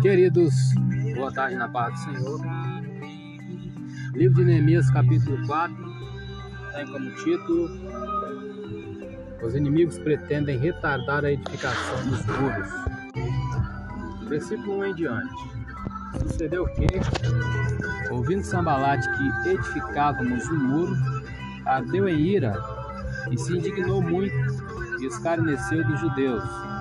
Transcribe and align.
Queridos, 0.00 0.54
boa 1.16 1.32
tarde 1.32 1.56
na 1.56 1.68
paz 1.68 1.92
do 1.92 1.98
Senhor. 1.98 2.40
Livro 4.14 4.36
de 4.36 4.44
Neemias, 4.44 4.88
capítulo 4.90 5.44
4, 5.44 5.74
tem 6.72 6.86
como 6.86 7.10
título: 7.16 7.68
Os 9.42 9.56
inimigos 9.56 9.98
pretendem 9.98 10.56
retardar 10.56 11.24
a 11.24 11.32
edificação 11.32 12.06
dos 12.06 12.24
muros. 12.26 12.68
Versículo 14.28 14.78
1 14.78 14.84
em 14.84 14.94
diante. 14.94 15.34
Sucedeu 16.22 16.64
que, 16.66 16.86
ouvindo 18.12 18.44
Sambalate 18.44 19.08
que 19.16 19.48
edificávamos 19.48 20.46
o 20.46 20.54
muro, 20.54 20.96
ardeu 21.66 22.08
em 22.08 22.20
ira 22.20 22.54
e 23.32 23.36
se 23.36 23.56
indignou 23.56 24.00
muito 24.00 24.36
e 25.00 25.06
escarneceu 25.06 25.84
dos 25.84 25.98
judeus 25.98 26.77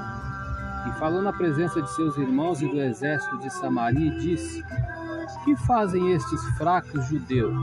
e 0.87 0.99
falou 0.99 1.21
na 1.21 1.33
presença 1.33 1.81
de 1.81 1.89
seus 1.93 2.17
irmãos 2.17 2.61
e 2.61 2.67
do 2.67 2.79
exército 2.79 3.37
de 3.39 3.49
Samaria 3.49 4.07
e 4.07 4.17
disse: 4.17 4.63
Que 5.43 5.55
fazem 5.55 6.13
estes 6.13 6.43
fracos 6.57 7.05
judeus? 7.07 7.55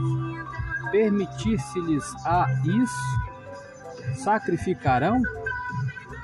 Permitir-se-lhes 0.91 2.05
a 2.25 2.47
isso? 2.63 4.23
Sacrificarão? 4.23 5.21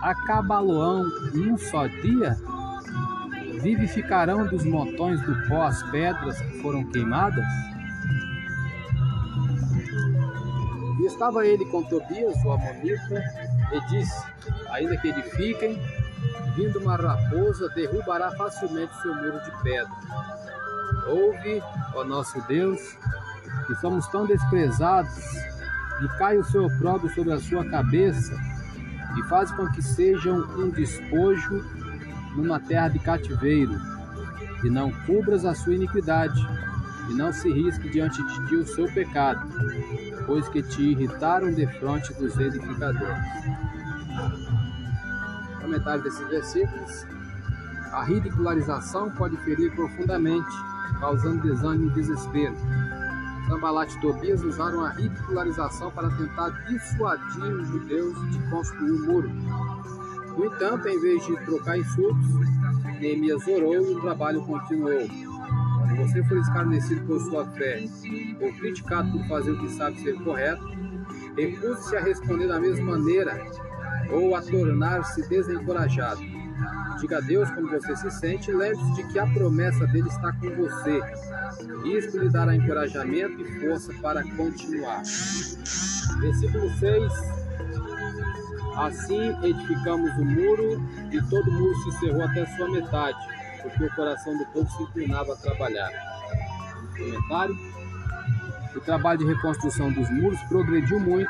Acabá-lo-ão 0.02 1.04
num 1.34 1.58
só 1.58 1.88
dia? 1.88 2.38
Vivificarão 3.62 4.48
dos 4.48 4.64
montões 4.64 5.22
do 5.22 5.48
pó 5.48 5.64
as 5.64 5.84
pedras 5.92 6.40
que 6.40 6.62
foram 6.62 6.84
queimadas? 6.86 7.46
E 11.00 11.06
estava 11.06 11.46
ele 11.46 11.66
com 11.66 11.84
Tobias, 11.84 12.36
o 12.44 12.52
Amonita, 12.52 13.24
e 13.74 13.88
disse: 13.90 14.24
Ainda 14.70 14.98
que 14.98 15.10
edifiquem, 15.10 15.80
vindo 16.56 16.80
uma 16.80 16.96
raposa, 16.96 17.70
derrubará 17.70 18.32
facilmente 18.32 18.94
seu 19.02 19.14
muro 19.14 19.40
de 19.44 19.64
pedra. 19.64 19.92
Ouve, 21.08 21.62
ó 21.96 22.04
nosso 22.04 22.42
Deus, 22.48 22.80
que 23.68 23.76
somos 23.76 24.08
tão 24.08 24.26
desprezados, 24.26 25.18
e 26.04 26.08
cai 26.18 26.38
o 26.38 26.44
seu 26.44 26.66
opróbrio 26.66 27.14
sobre 27.14 27.34
a 27.34 27.40
sua 27.40 27.64
cabeça, 27.66 28.34
e 29.18 29.24
faz 29.24 29.52
com 29.52 29.68
que 29.72 29.82
sejam 29.82 30.40
um 30.58 30.70
despojo 30.70 31.64
numa 32.36 32.60
terra 32.60 32.90
de 32.90 33.00
cativeiro, 33.00 33.80
e 34.64 34.70
não 34.70 34.92
cubras 35.06 35.46
a 35.46 35.54
sua 35.54 35.76
iniquidade, 35.76 36.40
e 37.10 37.14
não 37.14 37.32
se 37.34 37.52
risque 37.52 37.90
diante 37.90 38.24
de 38.24 38.48
ti 38.48 38.56
o 38.56 38.66
seu 38.66 38.92
pecado, 38.94 39.48
pois 40.26 40.48
que 40.50 40.62
te 40.62 40.82
irritaram 40.82 41.52
defronte 41.52 42.14
dos 42.14 42.38
edificadores 42.40 43.26
comentário 45.72 46.04
desses 46.04 46.28
versículos, 46.28 47.08
a 47.94 48.04
ridicularização 48.04 49.10
pode 49.12 49.38
ferir 49.38 49.74
profundamente, 49.74 50.52
causando 51.00 51.42
desânimo 51.42 51.90
e 51.92 51.94
desespero. 51.94 52.56
Sambalat 53.48 53.94
e 53.94 54.02
Tobias 54.02 54.44
usaram 54.44 54.82
a 54.86 54.90
ridicularização 54.90 55.90
para 55.92 56.10
tentar 56.12 56.50
dissuadir 56.68 57.56
os 57.56 57.68
judeus 57.70 58.32
de 58.32 58.50
construir 58.50 58.92
o 58.92 59.06
muro. 59.06 59.30
No 60.38 60.46
entanto, 60.46 60.88
em 60.88 61.00
vez 61.00 61.26
de 61.26 61.36
trocar 61.46 61.78
insultos, 61.78 62.28
Neemias 63.00 63.48
orou 63.48 63.76
e 63.76 63.96
o 63.96 64.02
trabalho 64.02 64.42
continuou. 64.42 65.08
Quando 65.08 65.96
você 65.98 66.24
for 66.24 66.38
escarnecido 66.38 67.06
por 67.06 67.20
sua 67.20 67.46
fé 67.52 67.84
ou 68.42 68.54
criticado 68.54 69.12
por 69.12 69.28
fazer 69.28 69.52
o 69.52 69.60
que 69.60 69.70
sabe 69.70 70.00
ser 70.02 70.16
correto, 70.24 70.64
recuse-se 71.36 71.96
a 71.96 72.02
responder 72.02 72.48
da 72.48 72.60
mesma 72.60 72.98
maneira 72.98 73.42
ou 74.12 74.36
a 74.36 74.42
tornar-se 74.42 75.28
desencorajado. 75.28 76.22
Diga 77.00 77.18
a 77.18 77.22
Deus 77.22 77.50
como 77.52 77.70
você 77.70 77.96
se 77.96 78.12
sente 78.12 78.52
e 78.52 78.54
lembre-se 78.54 78.94
de 78.94 79.04
que 79.12 79.18
a 79.18 79.26
promessa 79.26 79.88
dele 79.88 80.08
está 80.08 80.32
com 80.34 80.50
você. 80.56 81.02
Isso 81.86 82.20
lhe 82.20 82.30
dará 82.30 82.56
encorajamento 82.56 83.42
e 83.42 83.60
força 83.60 83.94
para 84.02 84.24
continuar. 84.36 85.02
Versículo 86.20 86.70
6. 86.78 87.14
Assim 88.78 89.36
edificamos 89.44 90.12
o 90.18 90.26
muro 90.26 90.82
e 91.12 91.22
todo 91.30 91.50
o 91.50 91.54
muro 91.54 91.76
se 91.84 92.00
cerrou 92.00 92.24
até 92.24 92.46
sua 92.56 92.70
metade, 92.70 93.18
porque 93.62 93.84
o 93.84 93.96
coração 93.96 94.38
do 94.38 94.46
povo 94.48 94.70
se 94.70 94.84
inclinava 94.84 95.34
a 95.34 95.38
trabalhar. 95.38 95.90
Comentário. 96.98 97.58
O 98.76 98.80
trabalho 98.80 99.20
de 99.20 99.26
reconstrução 99.26 99.92
dos 99.92 100.10
muros 100.10 100.40
progrediu 100.44 101.00
muito 101.00 101.30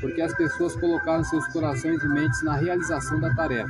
porque 0.00 0.20
as 0.20 0.34
pessoas 0.34 0.74
colocaram 0.76 1.24
seus 1.24 1.46
corações 1.48 2.02
e 2.02 2.08
mentes 2.08 2.42
na 2.42 2.56
realização 2.56 3.20
da 3.20 3.34
tarefa. 3.34 3.68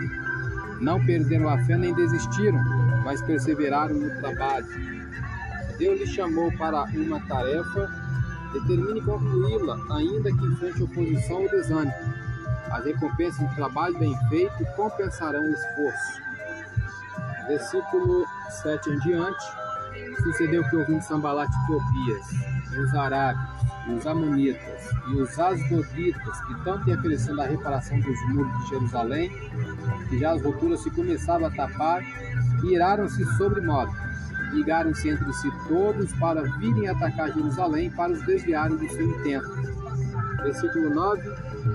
Não 0.80 1.04
perderam 1.04 1.48
a 1.48 1.58
fé 1.64 1.76
nem 1.76 1.94
desistiram, 1.94 2.58
mas 3.04 3.20
perseveraram 3.22 3.94
no 3.94 4.10
trabalho. 4.20 4.66
Deus 5.78 6.00
lhe 6.00 6.06
chamou 6.06 6.50
para 6.56 6.84
uma 6.84 7.20
tarefa, 7.20 7.90
determine 8.52 9.00
concluí-la, 9.02 9.78
ainda 9.96 10.30
que 10.30 10.46
enfrente 10.46 10.82
oposição 10.82 11.42
ou 11.42 11.50
desânimo. 11.50 11.94
As 12.70 12.84
recompensas 12.84 13.40
do 13.40 13.54
trabalho 13.54 13.98
bem 13.98 14.16
feito 14.28 14.64
compensarão 14.76 15.42
o 15.42 15.50
esforço. 15.50 16.22
Versículo 17.48 18.24
7 18.62 18.90
em 18.90 18.98
diante. 19.00 19.59
Sucedeu 20.22 20.62
que 20.68 20.76
ouvindo 20.76 21.02
Sambalat 21.02 21.50
e 21.50 21.66
Tobias, 21.66 22.26
os 22.78 22.94
arábios, 22.94 23.48
os 23.96 24.06
amonitas, 24.06 24.90
e 25.08 25.14
os 25.14 25.38
asdoditas, 25.38 26.40
que 26.46 26.64
tanto 26.64 26.88
iam 26.88 27.00
crescendo 27.00 27.40
a 27.40 27.46
reparação 27.46 27.98
dos 28.00 28.20
muros 28.28 28.52
de 28.58 28.68
Jerusalém, 28.68 29.30
que 30.08 30.18
já 30.18 30.32
as 30.32 30.42
rupturas 30.42 30.80
se 30.80 30.90
começavam 30.90 31.46
a 31.46 31.50
tapar, 31.50 32.02
iraram-se 32.64 33.24
sobre 33.36 33.60
modo. 33.60 33.92
Ligaram-se 34.52 35.08
entre 35.08 35.32
si 35.32 35.50
todos 35.68 36.12
para 36.14 36.42
virem 36.58 36.88
atacar 36.88 37.32
Jerusalém, 37.32 37.90
para 37.90 38.12
os 38.12 38.24
desviarem 38.26 38.76
do 38.76 38.88
seu 38.88 39.06
intento. 39.06 39.48
Versículo 40.42 40.90
9: 40.90 41.22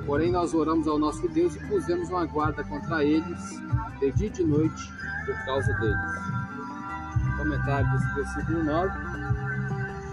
Porém, 0.05 0.31
nós 0.31 0.53
oramos 0.53 0.87
ao 0.87 0.99
nosso 0.99 1.27
Deus 1.29 1.55
e 1.55 1.59
pusemos 1.67 2.09
uma 2.09 2.25
guarda 2.25 2.63
contra 2.63 3.03
eles, 3.03 3.61
de 3.99 4.11
dia 4.11 4.27
e 4.27 4.29
de 4.29 4.43
noite, 4.43 4.93
por 5.25 5.45
causa 5.45 5.73
deles 5.75 6.44
comentário 7.45 7.91
desse 7.91 8.15
versículo 8.15 8.63
9, 8.63 8.99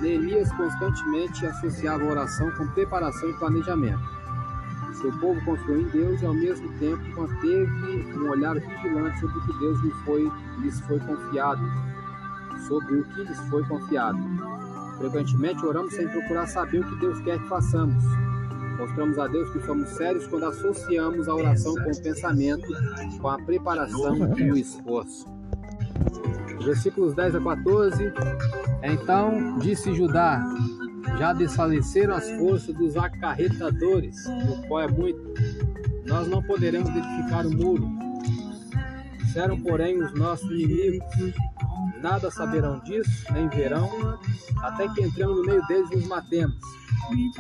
Neemias 0.00 0.52
constantemente 0.52 1.46
associava 1.46 2.04
a 2.04 2.06
oração 2.06 2.50
com 2.52 2.66
preparação 2.68 3.30
e 3.30 3.32
planejamento. 3.34 4.02
Seu 5.00 5.12
povo 5.18 5.42
confiou 5.44 5.80
em 5.80 5.88
Deus 5.88 6.20
e, 6.20 6.26
ao 6.26 6.34
mesmo 6.34 6.68
tempo, 6.78 7.02
manteve 7.16 8.14
um 8.14 8.30
olhar 8.30 8.54
vigilante 8.54 9.20
sobre 9.20 9.38
o 9.38 9.46
que 9.46 9.58
Deus 9.58 9.80
lhe 9.80 9.90
foi, 10.04 10.32
lhes 10.58 10.80
foi 10.80 11.00
confiado, 11.00 11.62
sobre 12.68 12.96
o 12.96 13.04
que 13.04 13.24
lhes 13.24 13.38
foi 13.48 13.64
confiado. 13.64 14.18
Frequentemente 14.98 15.64
oramos 15.64 15.94
sem 15.94 16.06
procurar 16.08 16.46
saber 16.46 16.80
o 16.80 16.88
que 16.88 16.96
Deus 16.96 17.18
quer 17.20 17.38
que 17.38 17.48
façamos. 17.48 18.04
Mostramos 18.78 19.18
a 19.18 19.26
Deus 19.26 19.50
que 19.50 19.64
somos 19.64 19.88
sérios 19.90 20.26
quando 20.26 20.44
associamos 20.44 21.28
a 21.28 21.34
oração 21.34 21.74
com 21.74 21.90
o 21.90 22.02
pensamento, 22.02 22.66
com 23.20 23.28
a 23.28 23.38
preparação 23.38 24.38
e 24.38 24.50
o 24.50 24.56
esforço 24.56 25.26
versículos 26.64 27.14
10 27.14 27.36
a 27.36 27.40
14. 27.40 28.12
Então 28.82 29.58
disse 29.58 29.94
Judá: 29.94 30.42
Já 31.18 31.32
desfaleceram 31.32 32.14
as 32.14 32.28
forças 32.32 32.74
dos 32.74 32.96
acarretadores, 32.96 34.16
o 34.26 34.66
qual 34.68 34.82
é 34.82 34.88
muito. 34.88 35.22
Nós 36.06 36.26
não 36.28 36.42
poderemos 36.42 36.88
edificar 36.90 37.46
o 37.46 37.50
muro. 37.50 37.88
Disseram, 39.18 39.58
porém, 39.60 40.02
os 40.02 40.12
nossos 40.14 40.50
inimigos: 40.50 41.06
Nada 42.02 42.30
saberão 42.30 42.80
disso, 42.80 43.32
nem 43.32 43.48
verão, 43.48 43.88
até 44.62 44.88
que 44.88 45.02
entremos 45.02 45.36
no 45.36 45.44
meio 45.44 45.64
deles 45.66 45.88
e 45.92 45.96
os 45.96 46.06
matemos. 46.06 46.56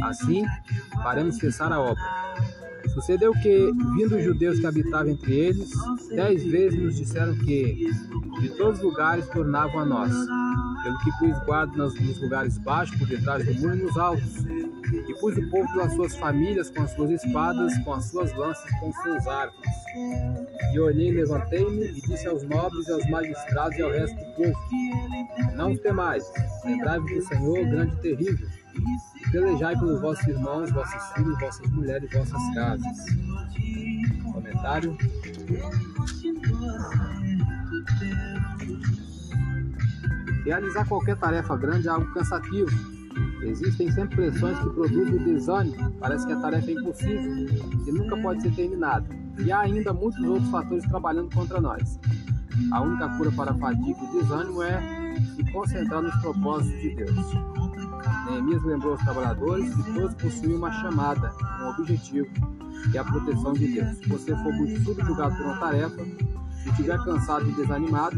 Assim, 0.02 0.44
faremos 1.02 1.36
cessar 1.36 1.72
a 1.72 1.80
obra. 1.80 2.02
Sucedeu 2.92 3.32
que, 3.32 3.72
vindo 3.96 4.16
os 4.16 4.24
judeus 4.24 4.60
que 4.60 4.66
habitavam 4.66 5.12
entre 5.12 5.34
eles, 5.34 5.70
dez 6.14 6.44
vezes 6.44 6.78
nos 6.78 6.96
disseram 6.96 7.34
que 7.36 7.90
de 8.40 8.48
todos 8.50 8.78
os 8.78 8.84
lugares 8.84 9.26
tornavam 9.28 9.80
a 9.80 9.84
nós, 9.84 10.12
pelo 10.82 10.98
que 10.98 11.10
pus 11.18 11.38
guarda 11.46 11.74
nos, 11.74 12.20
lugares 12.20 12.58
baixos, 12.58 12.96
por 12.98 13.08
detrás 13.08 13.46
do 13.46 13.54
muro 13.54 13.76
e 13.76 13.82
nos 13.82 13.96
altos, 13.96 14.44
e 14.44 15.14
pus 15.20 15.36
o 15.38 15.50
povo 15.50 15.72
pelas 15.72 15.94
suas 15.94 16.16
famílias, 16.16 16.68
com 16.68 16.82
as 16.82 16.90
suas 16.92 17.10
espadas, 17.10 17.78
com 17.78 17.94
as 17.94 18.04
suas 18.10 18.34
lanças, 18.36 18.70
com 18.78 18.92
seus 18.92 19.26
arcos. 19.26 19.70
E 20.74 20.78
olhei, 20.78 21.12
levantei-me 21.12 21.86
e 21.86 22.00
disse 22.02 22.26
aos 22.26 22.42
nobres 22.42 22.86
e 22.88 22.92
aos 22.92 23.08
magistrados 23.08 23.78
e 23.78 23.82
ao 23.82 23.90
resto 23.90 24.16
do 24.16 24.34
povo: 24.34 24.58
Não 25.54 25.74
temais, 25.76 26.30
lembrai-vos 26.64 27.10
do 27.10 27.22
Senhor, 27.22 27.64
grande 27.70 27.94
e 27.94 28.00
terrível 28.00 28.61
Pelejai 29.30 29.78
pelos 29.78 30.00
vossos 30.00 30.26
irmãos, 30.26 30.70
vossos 30.70 31.12
filhos, 31.14 31.38
vossas 31.40 31.70
mulheres 31.70 32.10
vossas 32.12 32.54
casas. 32.54 33.06
Comentário. 34.32 34.96
Realizar 40.44 40.86
qualquer 40.86 41.16
tarefa 41.16 41.56
grande 41.56 41.88
é 41.88 41.90
algo 41.90 42.12
cansativo. 42.12 42.70
Existem 43.42 43.90
sempre 43.90 44.16
pressões 44.16 44.58
que 44.58 44.70
produzem 44.70 45.18
desânimo. 45.18 45.92
Parece 46.00 46.26
que 46.26 46.32
a 46.32 46.40
tarefa 46.40 46.70
é 46.70 46.74
impossível 46.74 47.46
e 47.86 47.92
nunca 47.92 48.16
pode 48.16 48.42
ser 48.42 48.54
terminada. 48.54 49.06
E 49.38 49.50
há 49.50 49.60
ainda 49.60 49.92
muitos 49.92 50.22
outros 50.24 50.48
fatores 50.50 50.84
trabalhando 50.84 51.34
contra 51.34 51.60
nós. 51.60 51.98
A 52.70 52.80
única 52.80 53.08
cura 53.16 53.32
para 53.32 53.52
a 53.52 53.54
fadiga 53.54 53.98
e 53.98 54.04
o 54.04 54.20
desânimo 54.20 54.62
é 54.62 54.80
se 55.36 55.52
concentrar 55.52 56.02
nos 56.02 56.14
propósitos 56.16 56.80
de 56.80 56.94
Deus. 56.96 57.16
Neemias 58.32 58.62
lembrou 58.62 58.92
aos 58.92 59.02
trabalhadores 59.02 59.74
que 59.74 59.92
todos 59.92 60.14
possuem 60.14 60.56
uma 60.56 60.72
chamada, 60.72 61.34
um 61.60 61.68
objetivo, 61.68 62.28
e 62.92 62.98
a 62.98 63.04
proteção 63.04 63.52
de 63.52 63.68
Deus. 63.68 63.98
Se 63.98 64.08
você 64.08 64.34
for 64.36 64.54
subjugado 64.84 65.36
por 65.36 65.44
uma 65.44 65.58
tarefa, 65.58 66.02
se 66.62 66.70
estiver 66.70 66.98
cansado 67.04 67.48
e 67.48 67.52
desanimado, 67.52 68.16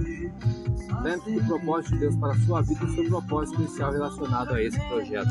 lembre-se 1.03 1.41
do 1.41 1.47
propósito 1.47 1.95
de 1.95 2.01
Deus 2.01 2.17
para 2.17 2.33
a 2.33 2.39
sua 2.39 2.63
vida 2.63 2.85
e 2.85 2.95
seu 2.95 3.05
propósito 3.09 3.61
especial 3.63 3.93
relacionado 3.93 4.55
a 4.55 4.63
esse 4.63 4.79
projeto. 4.89 5.31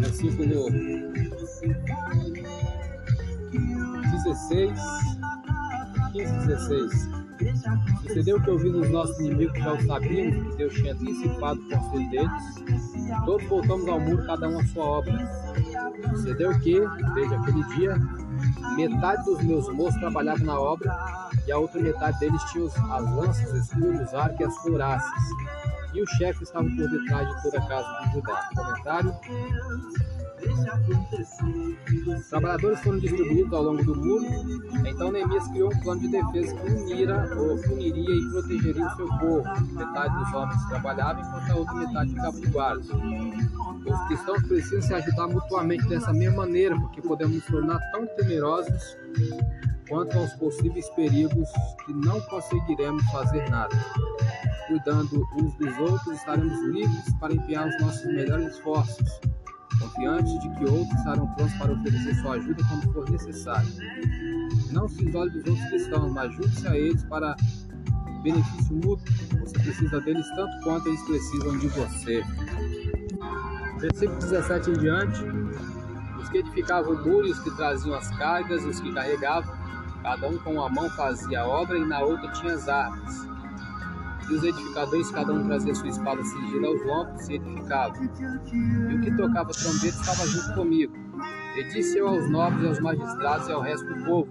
Versículo 0.00 0.70
16, 4.24 4.80
15 6.12 6.46
16. 6.46 7.17
Sucedeu 8.02 8.40
que 8.42 8.50
ouvindo 8.50 8.80
os 8.80 8.90
nossos 8.90 9.18
inimigos 9.20 9.58
já 9.58 9.72
o 9.72 9.86
sabíamos, 9.86 10.50
que 10.50 10.56
Deus 10.56 10.74
tinha 10.74 10.92
antecipado 10.92 11.60
o 11.60 11.68
conselho 11.68 12.10
deles. 12.10 13.22
Todos 13.24 13.46
voltamos 13.48 13.88
ao 13.88 14.00
muro, 14.00 14.26
cada 14.26 14.48
um 14.48 14.58
a 14.58 14.66
sua 14.66 14.84
obra. 14.84 15.52
Sucedeu 16.10 16.58
que, 16.60 16.80
desde 17.14 17.34
aquele 17.34 17.64
dia, 17.76 17.96
metade 18.76 19.24
dos 19.24 19.42
meus 19.42 19.68
moços 19.72 20.00
trabalhavam 20.00 20.46
na 20.46 20.58
obra 20.58 21.28
e 21.46 21.52
a 21.52 21.58
outra 21.58 21.80
metade 21.80 22.18
deles 22.18 22.42
tinha 22.50 22.66
as 22.66 23.14
lanças, 23.14 23.52
escudos, 23.52 24.12
arcos 24.14 24.40
e 24.40 24.44
as 24.44 24.58
couraças. 24.58 25.10
E 25.94 26.02
os 26.02 26.10
chefes 26.10 26.42
estavam 26.42 26.74
por 26.76 26.90
detrás 26.90 27.28
de 27.28 27.42
toda 27.42 27.58
a 27.58 27.66
casa 27.66 28.06
de 28.06 28.12
Judá. 28.14 28.50
Comentário. 28.54 29.14
Os 32.06 32.28
trabalhadores 32.28 32.80
foram 32.80 32.98
distribuídos 32.98 33.52
ao 33.52 33.62
longo 33.62 33.82
do 33.82 33.96
muro. 33.96 34.24
Então 34.86 35.10
Neemias 35.10 35.48
criou 35.48 35.72
um 35.72 35.80
plano 35.80 36.00
de 36.00 36.08
defesa 36.08 36.54
que 36.56 36.72
unira 36.72 37.36
ou 37.36 37.54
uniria 37.72 38.14
e 38.14 38.30
protegeria 38.30 38.86
o 38.86 38.96
seu 38.96 39.08
povo. 39.18 39.44
Metade 39.72 40.16
dos 40.18 40.34
homens 40.34 40.64
trabalhava 40.68 41.20
enquanto 41.20 41.50
a 41.50 41.56
outra 41.56 41.74
metade 41.74 42.10
ficava 42.10 42.40
de 42.40 42.46
guarda. 42.46 42.82
Os 42.82 44.06
cristãos 44.06 44.42
precisam 44.46 44.82
se 44.82 44.94
ajudar 44.94 45.28
mutuamente 45.28 45.88
dessa 45.88 46.12
mesma 46.12 46.44
maneira, 46.44 46.78
porque 46.78 47.02
podemos 47.02 47.36
nos 47.36 47.46
tornar 47.46 47.80
tão 47.92 48.06
temerosos 48.06 48.96
quanto 49.88 50.18
aos 50.18 50.32
possíveis 50.34 50.88
perigos 50.90 51.48
que 51.84 51.92
não 51.92 52.20
conseguiremos 52.22 53.02
fazer 53.10 53.48
nada. 53.50 53.74
Cuidando 54.68 55.26
uns 55.34 55.54
dos 55.54 55.78
outros, 55.78 56.18
estaremos 56.18 56.60
livres 56.66 57.14
para 57.18 57.32
empenhar 57.32 57.66
os 57.68 57.80
nossos 57.80 58.04
melhores 58.04 58.54
esforços 58.54 59.20
confiante 59.80 60.38
de 60.38 60.48
que 60.56 60.64
outros 60.64 60.98
estarão 60.98 61.26
prontos 61.34 61.54
para 61.54 61.72
oferecer 61.72 62.14
sua 62.16 62.34
ajuda 62.34 62.62
quando 62.68 62.92
for 62.92 63.10
necessário. 63.10 63.68
Não 64.70 64.88
se 64.88 65.04
isole 65.04 65.30
dos 65.30 65.46
outros 65.46 65.68
cristãos, 65.68 66.12
mas 66.12 66.34
junte-se 66.34 66.68
a 66.68 66.76
eles 66.76 67.02
para 67.04 67.36
benefício 68.22 68.76
mútuo. 68.76 69.04
Você 69.40 69.58
precisa 69.58 70.00
deles 70.00 70.26
tanto 70.34 70.64
quanto 70.64 70.88
eles 70.88 71.02
precisam 71.02 71.58
de 71.58 71.68
você. 71.68 72.24
Versículo 73.78 74.18
17 74.18 74.70
em 74.70 74.74
diante. 74.74 75.24
Os 76.20 76.28
que 76.28 76.38
edificavam 76.38 76.94
o 76.94 77.08
muro 77.08 77.26
e 77.26 77.30
os 77.30 77.38
que 77.40 77.50
traziam 77.52 77.94
as 77.94 78.08
cargas, 78.16 78.64
os 78.64 78.80
que 78.80 78.92
carregavam, 78.92 79.54
cada 80.02 80.28
um 80.28 80.38
com 80.38 80.54
uma 80.54 80.68
mão 80.68 80.90
fazia 80.90 81.40
a 81.40 81.46
obra 81.46 81.78
e 81.78 81.84
na 81.84 82.00
outra 82.00 82.30
tinha 82.32 82.54
as 82.54 82.68
armas 82.68 83.28
e 84.30 84.34
os 84.34 84.42
edificadores, 84.42 85.10
cada 85.10 85.32
um 85.32 85.46
trazia 85.46 85.74
sua 85.74 85.88
espada 85.88 86.22
cingida 86.22 86.66
aos 86.66 86.84
lombos 86.84 87.28
e 87.28 87.34
edificava. 87.34 87.94
E 88.02 88.94
o 88.94 89.00
que 89.00 89.16
tocava 89.16 89.50
trombeta 89.50 89.86
estava 89.86 90.26
junto 90.26 90.54
comigo. 90.54 90.94
E 91.56 91.64
disse 91.72 91.98
eu 91.98 92.08
aos 92.08 92.30
nobres, 92.30 92.64
aos 92.66 92.80
magistrados 92.80 93.48
e 93.48 93.52
ao 93.52 93.62
resto 93.62 93.86
do 93.86 94.04
povo: 94.04 94.28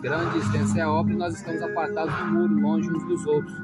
Grande 0.00 0.36
e 0.36 0.40
extensa 0.40 0.78
é 0.78 0.82
a 0.82 0.90
obra 0.90 1.14
e 1.14 1.16
nós 1.16 1.34
estamos 1.34 1.62
apartados 1.62 2.14
do 2.14 2.26
muro, 2.26 2.60
longe 2.60 2.90
uns 2.90 3.04
dos 3.04 3.26
outros. 3.26 3.56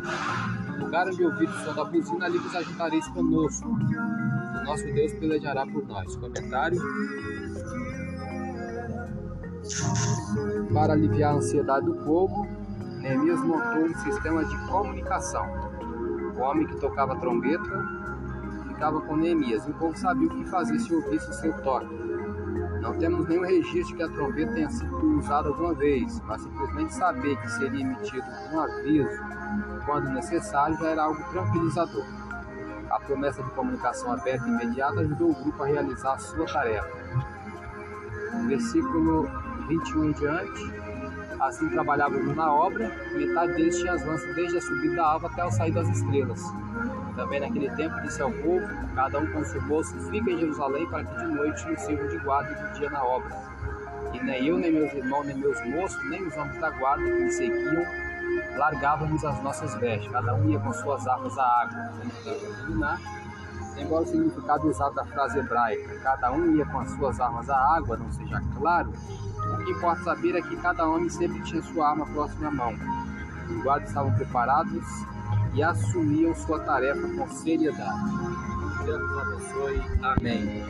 No 0.68 0.86
lugar 0.86 1.06
onde 1.06 1.24
ouvir 1.24 1.48
o 1.48 1.52
som 1.52 1.74
da 1.74 1.84
buzina, 1.84 2.24
ali 2.24 2.38
vos 2.38 2.54
agitareis 2.54 3.06
conosco. 3.08 3.68
O 3.68 4.64
nosso 4.64 4.84
Deus 4.84 5.12
pelejará 5.14 5.66
por 5.66 5.86
nós. 5.86 6.16
Comentário. 6.16 6.80
Para 10.72 10.94
aliviar 10.94 11.34
a 11.34 11.36
ansiedade 11.36 11.86
do 11.86 11.94
povo, 12.04 12.48
Neemias 13.02 13.40
montou 13.40 13.84
um 13.84 13.94
sistema 13.98 14.44
de 14.44 14.56
comunicação. 14.68 15.44
O 16.36 16.40
homem 16.40 16.66
que 16.68 16.76
tocava 16.76 17.16
trombeta 17.16 17.68
ficava 18.68 19.00
com 19.00 19.16
Neemias, 19.16 19.66
e 19.66 19.72
o 19.72 19.74
povo 19.74 19.98
sabia 19.98 20.28
o 20.28 20.30
que 20.30 20.48
fazer 20.48 20.78
se 20.78 20.94
ouvisse 20.94 21.28
o 21.28 21.32
seu 21.32 21.52
toque. 21.62 21.92
Não 22.80 22.96
temos 22.96 23.26
nenhum 23.26 23.42
registro 23.42 23.96
que 23.96 24.02
a 24.04 24.08
trombeta 24.08 24.54
tenha 24.54 24.70
sido 24.70 25.18
usada 25.18 25.48
alguma 25.48 25.74
vez, 25.74 26.20
mas 26.26 26.42
simplesmente 26.42 26.94
saber 26.94 27.36
que 27.40 27.50
seria 27.50 27.80
emitido 27.80 28.26
um 28.52 28.60
aviso 28.60 29.20
quando 29.84 30.08
necessário 30.10 30.76
já 30.76 30.90
era 30.90 31.02
algo 31.02 31.22
tranquilizador. 31.30 32.04
A 32.88 33.00
promessa 33.00 33.42
de 33.42 33.50
comunicação 33.50 34.12
aberta 34.12 34.46
e 34.46 34.50
imediata 34.50 35.00
ajudou 35.00 35.30
o 35.30 35.42
grupo 35.42 35.62
a 35.64 35.66
realizar 35.66 36.12
a 36.12 36.18
sua 36.18 36.46
tarefa. 36.46 36.88
Versículo 38.46 39.28
21 39.66 40.04
em 40.04 40.12
diante. 40.12 40.91
Assim 41.42 41.68
trabalhávamos 41.70 42.36
na 42.36 42.54
obra, 42.54 42.88
metade 43.16 43.54
deles 43.54 43.76
tinha 43.76 43.94
as 43.94 44.06
lanças 44.06 44.32
desde 44.36 44.58
a 44.58 44.60
subida 44.60 44.94
da 44.94 45.04
alva 45.04 45.26
até 45.26 45.44
o 45.44 45.50
sair 45.50 45.72
das 45.72 45.88
estrelas. 45.88 46.40
Também 47.16 47.40
naquele 47.40 47.68
tempo 47.70 48.00
disse 48.02 48.22
ao 48.22 48.30
povo, 48.30 48.64
cada 48.94 49.18
um 49.18 49.26
com 49.32 49.44
seu 49.44 49.60
bolso, 49.62 49.92
fica 50.08 50.30
em 50.30 50.38
Jerusalém 50.38 50.86
para 50.86 51.04
que 51.04 51.16
de 51.16 51.34
noite 51.34 51.68
nos 51.68 51.80
sirvam 51.80 52.06
de 52.06 52.18
guarda 52.18 52.52
e 52.52 52.54
de 52.54 52.78
dia 52.78 52.90
na 52.90 53.02
obra. 53.02 53.36
E 54.12 54.22
nem 54.22 54.46
eu, 54.46 54.56
nem 54.56 54.72
meus 54.72 54.92
irmãos, 54.92 55.26
nem 55.26 55.36
meus 55.36 55.60
moços, 55.66 56.10
nem 56.10 56.24
os 56.24 56.36
homens 56.36 56.60
da 56.60 56.70
guarda 56.70 57.02
que 57.02 57.10
me 57.10 57.32
seguiam, 57.32 57.84
largávamos 58.56 59.24
as 59.24 59.42
nossas 59.42 59.74
vestes, 59.80 60.12
cada 60.12 60.34
um 60.36 60.48
ia 60.48 60.60
com 60.60 60.72
suas 60.72 61.04
armas 61.08 61.36
à 61.36 61.62
água. 61.62 61.92
Embora 63.76 64.04
o 64.04 64.06
significado 64.06 64.68
usado 64.68 64.94
da 64.94 65.04
frase 65.06 65.40
hebraica, 65.40 65.98
cada 66.04 66.30
um 66.30 66.54
ia 66.54 66.64
com 66.66 66.78
as 66.78 66.90
suas 66.92 67.18
armas 67.18 67.50
à 67.50 67.56
água, 67.76 67.96
não 67.96 68.12
seja 68.12 68.40
claro, 68.56 68.92
o 69.50 69.64
que 69.64 69.72
importa 69.72 70.02
saber 70.02 70.36
é 70.36 70.42
que 70.42 70.56
cada 70.56 70.88
homem 70.88 71.08
sempre 71.08 71.40
tinha 71.42 71.62
sua 71.62 71.90
arma 71.90 72.06
próxima 72.06 72.48
à 72.48 72.50
mão. 72.50 72.74
Os 73.50 73.62
guardas 73.62 73.88
estavam 73.88 74.12
preparados 74.14 74.84
e 75.54 75.62
assumiam 75.62 76.34
sua 76.34 76.60
tarefa 76.60 77.08
com 77.08 77.28
seriedade. 77.28 78.00
Deus 78.84 79.18
abençoe. 79.18 79.82
Amém. 80.02 80.64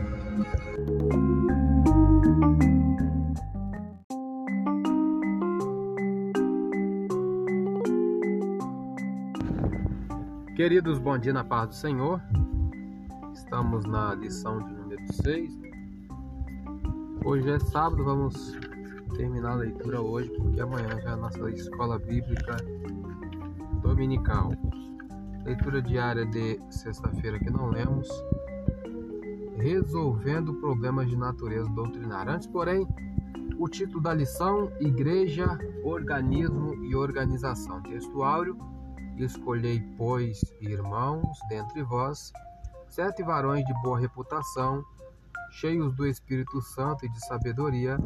Queridos, 10.54 10.98
bom 10.98 11.18
dia 11.18 11.32
na 11.32 11.42
paz 11.42 11.68
do 11.68 11.74
Senhor. 11.74 12.20
Estamos 13.32 13.84
na 13.84 14.14
lição 14.14 14.62
de 14.62 14.72
número 14.72 15.12
6. 15.12 15.71
Hoje 17.24 17.48
é 17.50 17.58
sábado, 17.60 18.02
vamos 18.02 18.58
terminar 19.16 19.52
a 19.52 19.54
leitura 19.54 20.00
hoje, 20.00 20.28
porque 20.30 20.60
amanhã 20.60 21.00
já 21.00 21.10
é 21.10 21.12
a 21.12 21.16
nossa 21.16 21.50
escola 21.50 21.96
bíblica 21.96 22.56
dominical. 23.80 24.50
Leitura 25.44 25.80
diária 25.80 26.26
de 26.26 26.60
sexta-feira 26.68 27.38
que 27.38 27.48
não 27.48 27.70
lemos. 27.70 28.08
Resolvendo 29.56 30.54
problemas 30.54 31.08
de 31.08 31.16
natureza 31.16 31.68
doutrinária. 31.70 32.32
Antes, 32.32 32.48
porém, 32.48 32.88
o 33.56 33.68
título 33.68 34.02
da 34.02 34.12
lição: 34.12 34.72
Igreja, 34.80 35.46
Organismo 35.84 36.74
e 36.84 36.96
Organização. 36.96 37.80
Texto 37.82 38.24
áureo: 38.24 38.58
Escolhei, 39.16 39.80
pois, 39.96 40.40
irmãos, 40.60 41.38
dentre 41.48 41.84
vós, 41.84 42.32
sete 42.88 43.22
varões 43.22 43.64
de 43.64 43.72
boa 43.80 44.00
reputação 44.00 44.84
cheios 45.52 45.94
do 45.94 46.06
Espírito 46.06 46.60
Santo 46.62 47.04
e 47.04 47.08
de 47.08 47.20
sabedoria, 47.26 47.98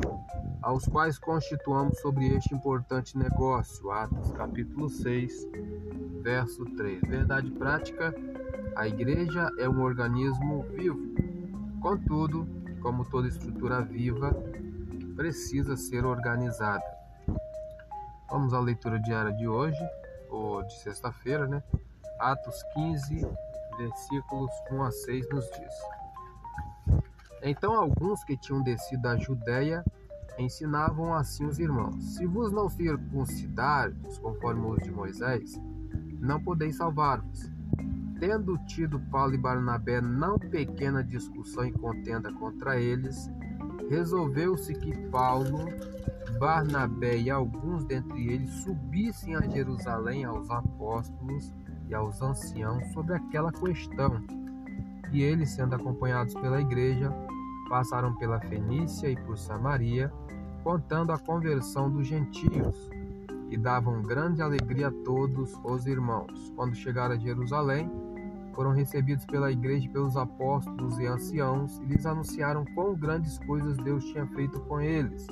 aos 0.63 0.87
quais 0.87 1.19
constituamos 1.19 1.99
sobre 2.01 2.27
este 2.37 2.55
importante 2.55 3.17
negócio. 3.17 3.91
Atos 3.91 4.33
capítulo 4.33 4.89
6, 4.89 5.49
verso 6.23 6.65
3. 6.77 7.01
Verdade 7.03 7.51
prática: 7.53 8.13
a 8.75 8.89
igreja 8.89 9.49
é 9.59 9.69
um 9.69 9.81
organismo 9.81 10.65
vivo. 10.75 11.15
Contudo, 11.81 12.49
como 12.83 13.05
toda 13.05 13.29
estrutura 13.29 13.81
viva, 13.81 14.35
precisa 15.15 15.77
ser 15.77 16.05
organizada. 16.05 16.85
Vamos 18.29 18.53
à 18.53 18.61
leitura 18.61 18.99
diária 18.99 19.33
de 19.33 19.47
hoje, 19.47 19.79
ou 20.29 20.65
de 20.65 20.77
sexta-feira, 20.81 21.47
né? 21.47 21.63
Atos 22.19 22.61
15, 22.75 23.25
versículos 23.79 24.51
1 24.73 24.83
a 24.83 24.91
6 24.91 25.29
nos 25.31 25.45
diz. 25.53 25.96
Então 27.47 27.75
alguns 27.75 28.25
que 28.25 28.37
tinham 28.37 28.61
descido 28.61 29.03
da 29.03 29.17
Judéia 29.17 29.85
ensinavam 30.37 31.15
assim 31.15 31.47
os 31.47 31.61
irmãos: 31.61 32.17
Se 32.17 32.27
vos 32.27 32.51
não 32.51 32.69
circuncidardes 32.69 34.19
conforme 34.19 34.67
os 34.67 34.83
de 34.83 34.91
Moisés, 34.91 35.53
não 36.21 36.43
podeis 36.43 36.77
salvar-vos. 36.77 37.49
Tendo 38.19 38.59
tido 38.67 38.99
Paulo 39.13 39.35
e 39.35 39.39
Barnabé 39.39 40.01
não 40.01 40.39
pequena 40.39 41.05
discussão 41.05 41.65
e 41.67 41.73
contenda 41.73 42.33
contra 42.33 42.81
eles, 42.81 43.31
resolveu-se 43.89 44.75
que 44.75 44.97
Paulo, 45.09 45.67
Barnabé 46.41 47.17
e 47.19 47.31
alguns 47.31 47.85
dentre 47.85 48.27
eles 48.27 48.51
subissem 48.65 49.37
a 49.37 49.43
Jerusalém 49.43 50.25
aos 50.25 50.51
apóstolos 50.51 51.55
e 51.89 51.95
aos 51.95 52.21
anciãos 52.21 52.85
sobre 52.93 53.15
aquela 53.15 53.53
questão. 53.53 54.21
E 55.13 55.23
eles, 55.23 55.51
sendo 55.51 55.77
acompanhados 55.77 56.35
pela 56.35 56.61
igreja, 56.61 57.13
passaram 57.69 58.15
pela 58.15 58.41
Fenícia 58.41 59.09
e 59.09 59.17
por 59.17 59.37
Samaria, 59.39 60.13
contando 60.63 61.13
a 61.13 61.19
conversão 61.19 61.91
dos 61.91 62.07
gentios, 62.07 62.91
e 63.51 63.57
davam 63.57 64.03
grande 64.03 64.43
alegria 64.43 64.89
a 64.89 64.93
todos 65.05 65.59
os 65.65 65.87
irmãos. 65.87 66.53
Quando 66.57 66.75
chegaram 66.75 67.15
a 67.15 67.19
Jerusalém, 67.19 67.91
foram 68.55 68.73
recebidos 68.73 69.25
pela 69.27 69.53
igreja 69.53 69.89
pelos 69.91 70.17
apóstolos 70.17 70.99
e 70.99 71.07
anciãos, 71.07 71.79
e 71.79 71.85
lhes 71.85 72.07
anunciaram 72.07 72.65
quão 72.75 72.95
grandes 72.95 73.39
coisas 73.39 73.77
Deus 73.77 74.05
tinha 74.07 74.27
feito 74.29 74.59
com 74.61 74.81
eles. 74.81 75.27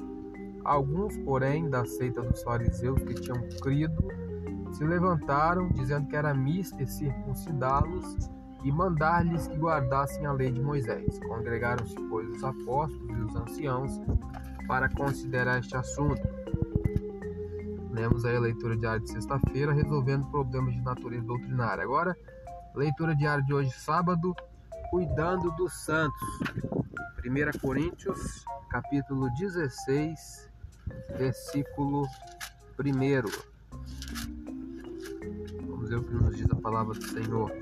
Alguns, 0.64 1.16
porém, 1.18 1.68
da 1.68 1.84
seita 1.84 2.22
dos 2.22 2.42
fariseus 2.42 3.02
que 3.02 3.14
tinham 3.14 3.40
crido, 3.62 4.02
se 4.72 4.84
levantaram, 4.84 5.68
dizendo 5.68 6.06
que 6.06 6.16
era 6.16 6.34
mister 6.34 6.86
circuncidá-los 6.86 8.30
e 8.64 8.73
mandar-lhes 8.73 9.47
que 9.47 9.56
guardassem 9.56 10.25
a 10.25 10.33
lei 10.33 10.50
de 10.50 10.61
Moisés. 10.61 11.18
Congregaram-se, 11.21 11.94
pois, 12.09 12.28
os 12.30 12.42
apóstolos 12.42 13.18
e 13.18 13.23
os 13.23 13.37
anciãos 13.37 14.00
para 14.66 14.88
considerar 14.88 15.61
este 15.61 15.76
assunto. 15.76 16.23
Lemos 17.92 18.25
aí 18.25 18.35
a 18.35 18.40
leitura 18.40 18.76
diária 18.76 19.00
de 19.00 19.11
sexta-feira, 19.11 19.73
resolvendo 19.73 20.26
problemas 20.30 20.75
de 20.75 20.80
natureza 20.80 21.25
doutrinária. 21.25 21.85
Agora, 21.85 22.16
leitura 22.75 23.14
diária 23.14 23.44
de 23.44 23.52
hoje, 23.52 23.71
sábado, 23.71 24.35
cuidando 24.90 25.50
dos 25.52 25.73
santos. 25.85 26.28
1 27.25 27.59
Coríntios, 27.61 28.44
capítulo 28.71 29.28
16, 29.38 30.50
versículo 31.18 32.06
1. 32.78 32.94
Vamos 35.68 35.88
ver 35.88 35.97
o 35.97 36.02
que 36.02 36.14
nos 36.14 36.37
diz 36.37 36.50
a 36.50 36.56
palavra 36.56 36.94
do 36.94 37.04
Senhor. 37.04 37.52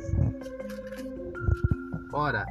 Ora, 2.12 2.44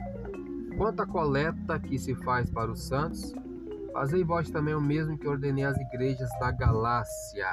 quanto 0.76 1.04
à 1.04 1.06
coleta 1.06 1.80
que 1.80 2.00
se 2.00 2.16
faz 2.16 2.50
para 2.50 2.72
os 2.72 2.88
santos, 2.88 3.32
fazei 3.94 4.24
vós 4.24 4.50
também 4.50 4.74
o 4.74 4.82
mesmo 4.82 5.16
que 5.16 5.28
ordenei 5.28 5.64
às 5.64 5.78
igrejas 5.78 6.30
da 6.40 6.50
Galácia. 6.50 7.48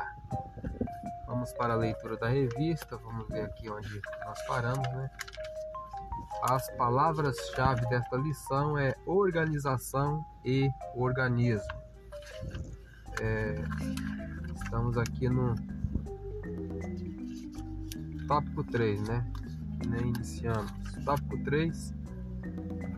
Vamos 1.27 1.53
para 1.53 1.75
a 1.75 1.77
leitura 1.77 2.17
da 2.17 2.29
revista, 2.29 2.97
vamos 2.97 3.29
ver 3.29 3.43
aqui 3.43 3.69
onde 3.69 4.01
nós 4.25 4.41
paramos, 4.47 4.89
né? 4.89 5.11
As 6.45 6.71
palavras-chave 6.77 7.87
desta 7.91 8.17
lição 8.17 8.79
é 8.79 8.95
organização 9.05 10.25
e 10.43 10.71
organismo. 10.95 11.69
É, 13.21 13.55
estamos 14.55 14.97
aqui 14.97 15.29
no 15.29 15.55
tópico 18.27 18.65
3, 18.65 19.03
né? 19.07 19.31
Nem 19.87 20.09
iniciamos. 20.09 20.73
Tópico 21.05 21.45
3 21.45 21.98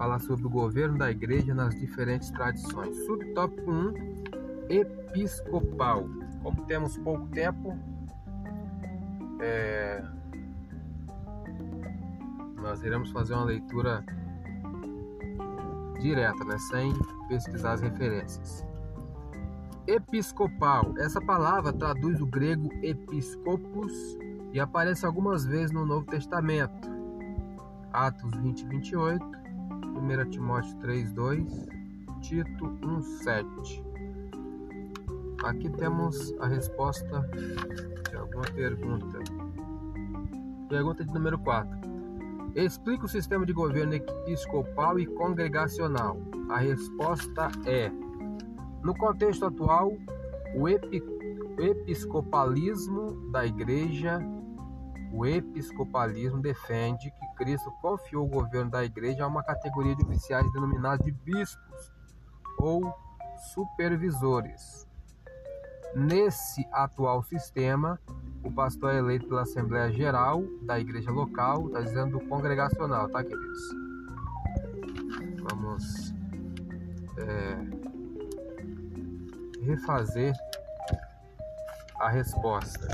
falar 0.00 0.18
sobre 0.18 0.46
o 0.46 0.48
governo 0.48 0.96
da 0.96 1.10
igreja 1.10 1.54
nas 1.54 1.78
diferentes 1.78 2.30
tradições. 2.30 2.96
Subtópico 3.04 3.70
1, 3.70 3.92
episcopal. 4.70 6.08
Como 6.42 6.64
temos 6.64 6.96
pouco 6.96 7.26
tempo, 7.26 7.78
é, 9.42 10.02
nós 12.62 12.82
iremos 12.82 13.10
fazer 13.10 13.34
uma 13.34 13.44
leitura 13.44 14.02
direta, 16.00 16.44
né, 16.46 16.58
sem 16.70 16.94
pesquisar 17.28 17.72
as 17.74 17.82
referências. 17.82 18.64
Episcopal. 19.86 20.94
Essa 20.96 21.20
palavra 21.20 21.74
traduz 21.74 22.22
o 22.22 22.26
grego 22.26 22.70
episcopos 22.82 23.92
e 24.50 24.58
aparece 24.58 25.04
algumas 25.04 25.44
vezes 25.44 25.72
no 25.72 25.84
Novo 25.84 26.06
Testamento. 26.06 26.88
Atos 27.92 28.34
20 28.36 28.66
28, 28.66 29.39
1 30.00 30.30
Timóteo 30.30 30.74
3:2, 30.80 31.68
Tito 32.22 32.64
1:7. 32.82 33.84
Aqui 35.44 35.68
temos 35.70 36.34
a 36.40 36.46
resposta 36.46 37.20
de 38.10 38.16
alguma 38.16 38.44
pergunta. 38.54 39.18
Pergunta 40.70 41.04
de 41.04 41.12
número 41.12 41.38
4. 41.38 41.78
Explica 42.54 43.04
o 43.04 43.08
sistema 43.08 43.44
de 43.44 43.52
governo 43.52 43.92
episcopal 43.94 44.98
e 44.98 45.06
congregacional. 45.06 46.16
A 46.48 46.56
resposta 46.58 47.50
é: 47.66 47.92
no 48.82 48.94
contexto 48.96 49.44
atual, 49.44 49.92
o 50.56 50.66
episcopalismo 51.58 53.30
da 53.30 53.44
igreja 53.44 54.18
o 55.12 55.26
episcopalismo 55.26 56.40
defende 56.40 57.10
que 57.10 57.34
Cristo 57.36 57.70
confiou 57.82 58.24
o 58.24 58.28
governo 58.28 58.70
da 58.70 58.84
igreja 58.84 59.24
a 59.24 59.26
uma 59.26 59.42
categoria 59.42 59.94
de 59.96 60.04
oficiais 60.04 60.50
denominados 60.52 61.04
de 61.04 61.12
bispos 61.12 61.92
ou 62.58 62.94
supervisores. 63.52 64.86
Nesse 65.94 66.66
atual 66.70 67.22
sistema, 67.24 67.98
o 68.44 68.52
pastor 68.52 68.94
é 68.94 68.98
eleito 68.98 69.26
pela 69.26 69.42
Assembleia 69.42 69.90
Geral 69.90 70.44
da 70.62 70.78
igreja 70.78 71.10
local, 71.10 71.66
está 71.66 71.80
dizendo 71.80 72.20
congregacional, 72.20 73.08
tá, 73.08 73.24
queridos? 73.24 73.60
Vamos 75.50 76.14
é, 77.18 77.56
refazer 79.64 80.32
a 81.98 82.08
resposta. 82.08 82.86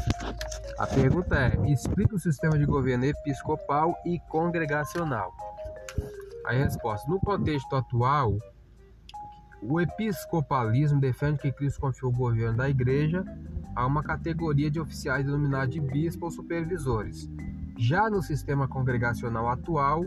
A 0.79 0.87
pergunta 0.87 1.37
é: 1.37 1.73
explica 1.73 2.15
o 2.15 2.19
sistema 2.19 2.59
de 2.59 2.67
governo 2.67 3.07
episcopal 3.07 3.97
e 4.05 4.19
congregacional. 4.29 5.33
A 6.45 6.53
resposta: 6.53 7.11
no 7.11 7.19
contexto 7.19 7.75
atual, 7.75 8.37
o 9.63 9.81
episcopalismo 9.81 11.01
defende 11.01 11.39
que 11.39 11.53
Cristo 11.53 11.81
confiou 11.81 12.13
o 12.13 12.17
governo 12.17 12.59
da 12.59 12.69
igreja 12.69 13.25
a 13.75 13.87
uma 13.87 14.03
categoria 14.03 14.71
de 14.71 14.79
oficiais 14.79 15.25
denominados 15.25 15.75
de 15.75 15.81
bispo 15.81 16.27
ou 16.27 16.31
supervisores. 16.31 17.27
Já 17.79 18.11
no 18.11 18.23
sistema 18.23 18.69
congregacional 18.69 19.49
atual, 19.49 20.05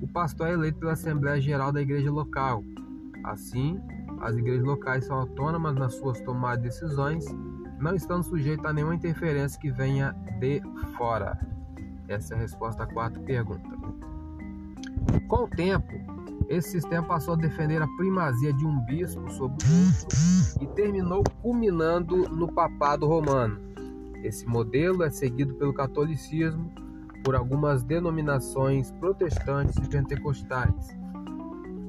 o 0.00 0.06
pastor 0.06 0.48
é 0.48 0.52
eleito 0.52 0.78
pela 0.78 0.92
Assembleia 0.92 1.40
Geral 1.40 1.72
da 1.72 1.82
igreja 1.82 2.10
local. 2.10 2.62
Assim, 3.24 3.80
as 4.20 4.36
igrejas 4.36 4.64
locais 4.64 5.06
são 5.06 5.16
autônomas 5.16 5.74
nas 5.74 5.94
suas 5.94 6.20
tomadas 6.20 6.62
de 6.62 6.68
decisões 6.68 7.24
não 7.78 7.94
estando 7.94 8.22
sujeito 8.22 8.66
a 8.66 8.72
nenhuma 8.72 8.94
interferência 8.94 9.60
que 9.60 9.70
venha 9.70 10.14
de 10.38 10.62
fora? 10.96 11.38
Essa 12.08 12.34
é 12.34 12.36
a 12.36 12.40
resposta 12.40 12.82
à 12.82 12.86
quarta 12.86 13.18
pergunta. 13.20 13.68
Com 15.28 15.44
o 15.44 15.48
tempo, 15.48 15.92
esse 16.48 16.72
sistema 16.72 17.06
passou 17.06 17.34
a 17.34 17.38
defender 17.38 17.80
a 17.80 17.88
primazia 17.96 18.52
de 18.52 18.66
um 18.66 18.78
bispo 18.84 19.30
sobre 19.30 19.64
o 19.64 19.86
outro 19.86 20.08
e 20.60 20.66
terminou 20.74 21.24
culminando 21.40 22.28
no 22.28 22.52
papado 22.52 23.06
romano. 23.06 23.58
Esse 24.22 24.46
modelo 24.46 25.02
é 25.02 25.10
seguido 25.10 25.54
pelo 25.54 25.72
catolicismo, 25.72 26.70
por 27.24 27.34
algumas 27.34 27.82
denominações 27.82 28.90
protestantes 28.92 29.76
e 29.76 29.88
pentecostais. 29.88 30.96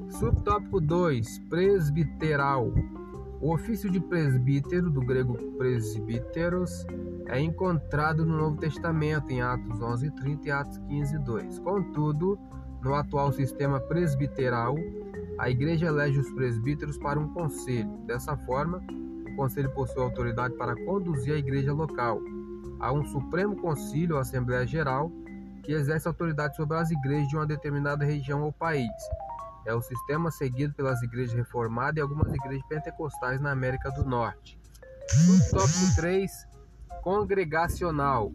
Subtópico 0.08 0.80
2: 0.80 1.38
Presbiteral 1.50 2.72
o 3.40 3.52
ofício 3.52 3.90
de 3.90 4.00
presbítero, 4.00 4.90
do 4.90 5.00
grego 5.00 5.36
presbíteros, 5.58 6.86
é 7.26 7.40
encontrado 7.40 8.24
no 8.24 8.36
Novo 8.36 8.56
Testamento, 8.56 9.30
em 9.30 9.42
Atos 9.42 9.80
11:30 9.80 10.46
e 10.46 10.50
Atos 10.50 10.78
15:2. 10.88 11.58
Contudo, 11.58 12.38
no 12.82 12.94
atual 12.94 13.32
sistema 13.32 13.80
presbiteral, 13.80 14.76
a 15.38 15.50
igreja 15.50 15.86
elege 15.86 16.18
os 16.18 16.30
presbíteros 16.30 16.96
para 16.98 17.18
um 17.18 17.28
conselho. 17.28 17.90
Dessa 18.06 18.36
forma, 18.36 18.82
o 19.30 19.36
conselho 19.36 19.70
possui 19.72 20.02
autoridade 20.02 20.54
para 20.54 20.74
conduzir 20.84 21.34
a 21.34 21.38
igreja 21.38 21.72
local. 21.72 22.20
Há 22.80 22.92
um 22.92 23.04
Supremo 23.04 23.56
Concílio, 23.56 24.16
ou 24.16 24.20
Assembleia 24.20 24.66
Geral, 24.66 25.10
que 25.62 25.72
exerce 25.72 26.06
autoridade 26.06 26.56
sobre 26.56 26.76
as 26.76 26.90
igrejas 26.90 27.28
de 27.28 27.36
uma 27.36 27.46
determinada 27.46 28.04
região 28.04 28.42
ou 28.42 28.52
país. 28.52 28.90
É 29.66 29.74
o 29.74 29.82
sistema 29.82 30.30
seguido 30.30 30.72
pelas 30.74 31.02
igrejas 31.02 31.34
reformadas 31.34 31.96
e 31.96 32.00
algumas 32.00 32.32
igrejas 32.32 32.64
pentecostais 32.68 33.40
na 33.40 33.50
América 33.50 33.90
do 33.90 34.04
Norte. 34.04 34.56
Tópico 35.50 35.96
3: 35.96 36.30
Congregacional. 37.02 38.32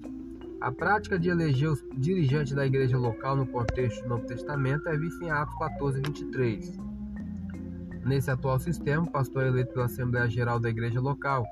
A 0.59 0.71
prática 0.71 1.17
de 1.17 1.29
eleger 1.29 1.69
os 1.69 1.83
dirigentes 1.95 2.53
da 2.53 2.65
igreja 2.65 2.97
local 2.97 3.35
no 3.35 3.47
contexto 3.47 4.03
do 4.03 4.09
Novo 4.09 4.27
Testamento 4.27 4.87
é 4.89 4.97
vista 4.97 5.23
em 5.23 5.31
Atos 5.31 5.57
14, 5.57 6.01
23. 6.01 6.77
Nesse 8.05 8.29
atual 8.29 8.59
sistema, 8.59 9.03
o 9.03 9.11
pastor 9.11 9.45
é 9.45 9.47
eleito 9.47 9.73
pela 9.73 9.85
Assembleia 9.85 10.29
Geral 10.29 10.59
da 10.59 10.69
igreja 10.69 10.99
local. 10.99 11.45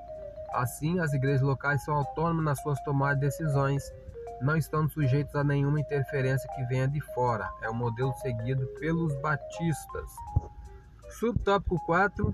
Assim, 0.54 1.00
as 1.00 1.14
igrejas 1.14 1.42
locais 1.42 1.84
são 1.86 1.96
autônomas 1.96 2.44
nas 2.44 2.62
suas 2.62 2.80
tomadas 2.82 3.20
de 3.20 3.26
decisões 3.28 3.84
não 4.42 4.56
estão 4.56 4.88
sujeitos 4.88 5.36
a 5.36 5.44
nenhuma 5.44 5.80
interferência 5.80 6.50
que 6.56 6.64
venha 6.66 6.88
de 6.88 7.02
fora. 7.14 7.50
É 7.62 7.70
o 7.70 7.74
modelo 7.74 8.14
seguido 8.16 8.66
pelos 8.80 9.14
batistas. 9.22 10.12
Subtópico 11.10 11.80
4: 11.86 12.32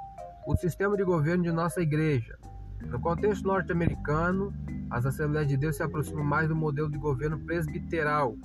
O 0.47 0.55
sistema 0.55 0.95
de 0.95 1.03
governo 1.03 1.43
de 1.43 1.51
nossa 1.51 1.81
igreja. 1.81 2.37
No 2.81 2.99
contexto 2.99 3.47
norte-americano, 3.47 4.53
as 4.89 5.05
Assembleias 5.05 5.47
de 5.47 5.57
Deus 5.57 5.75
se 5.75 5.83
aproximam 5.83 6.23
mais 6.23 6.47
do 6.47 6.55
modelo 6.55 6.89
de 6.89 6.97
governo 6.97 7.39
presbiteral. 7.39 8.35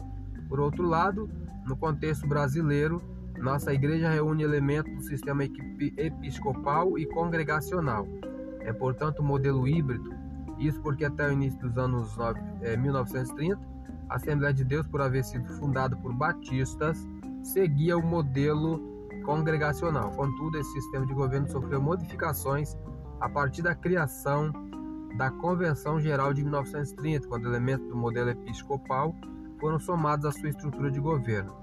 Por 0.48 0.60
outro 0.60 0.86
lado, 0.86 1.28
no 1.66 1.76
contexto 1.76 2.26
brasileiro, 2.26 3.02
nossa 3.38 3.72
igreja 3.72 4.10
reúne 4.10 4.42
elementos 4.42 4.92
do 4.94 5.02
sistema 5.02 5.44
episcopal 5.44 6.98
e 6.98 7.06
congregacional. 7.06 8.06
É, 8.60 8.72
portanto, 8.72 9.22
um 9.22 9.26
modelo 9.26 9.66
híbrido. 9.66 10.19
Isso 10.60 10.80
porque 10.82 11.06
até 11.06 11.26
o 11.26 11.32
início 11.32 11.58
dos 11.58 11.78
anos 11.78 12.16
1930, 12.78 13.60
é, 13.60 13.70
a 14.10 14.16
Assembleia 14.16 14.52
de 14.52 14.64
Deus, 14.64 14.86
por 14.86 15.00
haver 15.00 15.24
sido 15.24 15.48
fundada 15.54 15.96
por 15.96 16.12
batistas, 16.12 17.08
seguia 17.42 17.96
o 17.96 18.02
modelo 18.02 18.78
congregacional. 19.24 20.10
Contudo, 20.12 20.58
esse 20.58 20.70
sistema 20.72 21.06
de 21.06 21.14
governo 21.14 21.48
sofreu 21.48 21.80
modificações 21.80 22.76
a 23.20 23.28
partir 23.28 23.62
da 23.62 23.74
criação 23.74 24.52
da 25.16 25.30
Convenção 25.30 26.00
Geral 26.00 26.32
de 26.34 26.42
1930, 26.42 27.26
quando 27.26 27.46
elementos 27.46 27.88
do 27.88 27.96
modelo 27.96 28.30
episcopal 28.30 29.14
foram 29.58 29.78
somados 29.78 30.26
à 30.26 30.32
sua 30.32 30.48
estrutura 30.48 30.90
de 30.90 31.00
governo. 31.00 31.54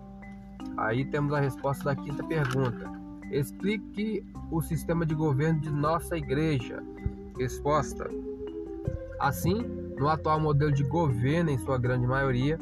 Aí 0.78 1.06
temos 1.06 1.34
a 1.34 1.40
resposta 1.40 1.84
da 1.84 1.96
quinta 1.96 2.24
pergunta. 2.24 2.92
Explique 3.32 4.26
o 4.52 4.62
sistema 4.62 5.06
de 5.06 5.16
governo 5.16 5.60
de 5.60 5.70
nossa 5.70 6.18
igreja. 6.18 6.84
Resposta: 7.38 8.10
Assim, 9.20 9.62
no 9.98 10.08
atual 10.08 10.40
modelo 10.40 10.72
de 10.72 10.84
governo, 10.84 11.50
em 11.50 11.58
sua 11.58 11.78
grande 11.78 12.06
maioria, 12.06 12.58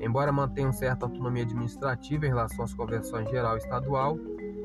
embora 0.00 0.32
mantenham 0.32 0.72
certa 0.72 1.04
autonomia 1.04 1.42
administrativa 1.42 2.24
em 2.24 2.30
relação 2.30 2.64
às 2.64 2.72
convenções 2.72 3.28
geral 3.30 3.56
e 3.56 3.58
estadual, 3.58 4.18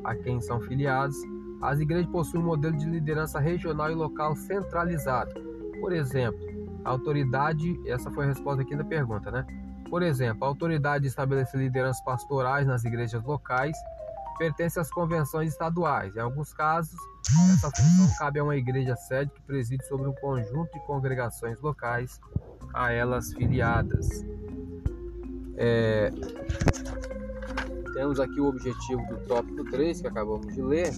a 0.04 0.16
quem 0.16 0.40
são 0.40 0.60
filiados, 0.62 1.18
as 1.62 1.80
igrejas 1.80 2.10
possuem 2.12 2.44
um 2.44 2.46
modelo 2.46 2.78
de 2.78 2.86
liderança 2.86 3.40
regional 3.40 3.90
e 3.92 3.96
local 3.96 4.36
centralizado. 4.36 5.32
Por 5.80 5.92
exemplo, 5.94 6.40
a 6.84 6.90
autoridade, 6.90 7.80
essa 7.88 8.12
foi 8.12 8.26
a 8.26 8.28
resposta 8.28 8.62
aqui 8.62 8.76
da 8.76 8.84
pergunta, 8.84 9.32
né? 9.32 9.46
Por 9.90 10.02
exemplo, 10.02 10.44
a 10.44 10.48
autoridade 10.48 11.04
de 11.04 11.08
estabelecer 11.08 11.60
lideranças 11.60 12.04
pastorais 12.04 12.68
nas 12.68 12.84
igrejas 12.84 13.24
locais 13.24 13.78
pertence 14.38 14.80
às 14.80 14.90
convenções 14.90 15.52
estaduais. 15.52 16.16
Em 16.16 16.20
alguns 16.20 16.54
casos, 16.54 17.00
essa 17.54 17.70
função 17.70 18.18
cabe 18.18 18.40
a 18.40 18.44
uma 18.44 18.56
igreja 18.56 18.96
sede 18.96 19.32
que 19.32 19.42
preside 19.42 19.86
sobre 19.88 20.08
um 20.08 20.14
conjunto 20.14 20.72
de 20.74 20.86
congregações 20.86 21.60
locais 21.62 22.20
a 22.74 22.92
elas 22.92 23.34
filiadas. 23.34 24.08
É... 25.56 26.12
Temos 27.94 28.20
aqui 28.20 28.40
o 28.42 28.48
objetivo 28.48 29.06
do 29.06 29.18
tópico 29.28 29.64
3 29.66 30.02
que 30.02 30.08
acabamos 30.08 30.54
de 30.54 30.62
ler. 30.62 30.92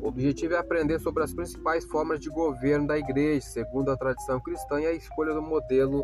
O 0.00 0.08
objetivo 0.08 0.54
é 0.54 0.58
aprender 0.58 0.98
sobre 0.98 1.22
as 1.22 1.32
principais 1.32 1.84
formas 1.84 2.18
de 2.18 2.28
governo 2.28 2.88
da 2.88 2.98
igreja, 2.98 3.46
segundo 3.46 3.90
a 3.90 3.96
tradição 3.96 4.40
cristã 4.40 4.80
e 4.80 4.86
a 4.86 4.92
escolha 4.92 5.32
do 5.32 5.40
modelo 5.40 6.02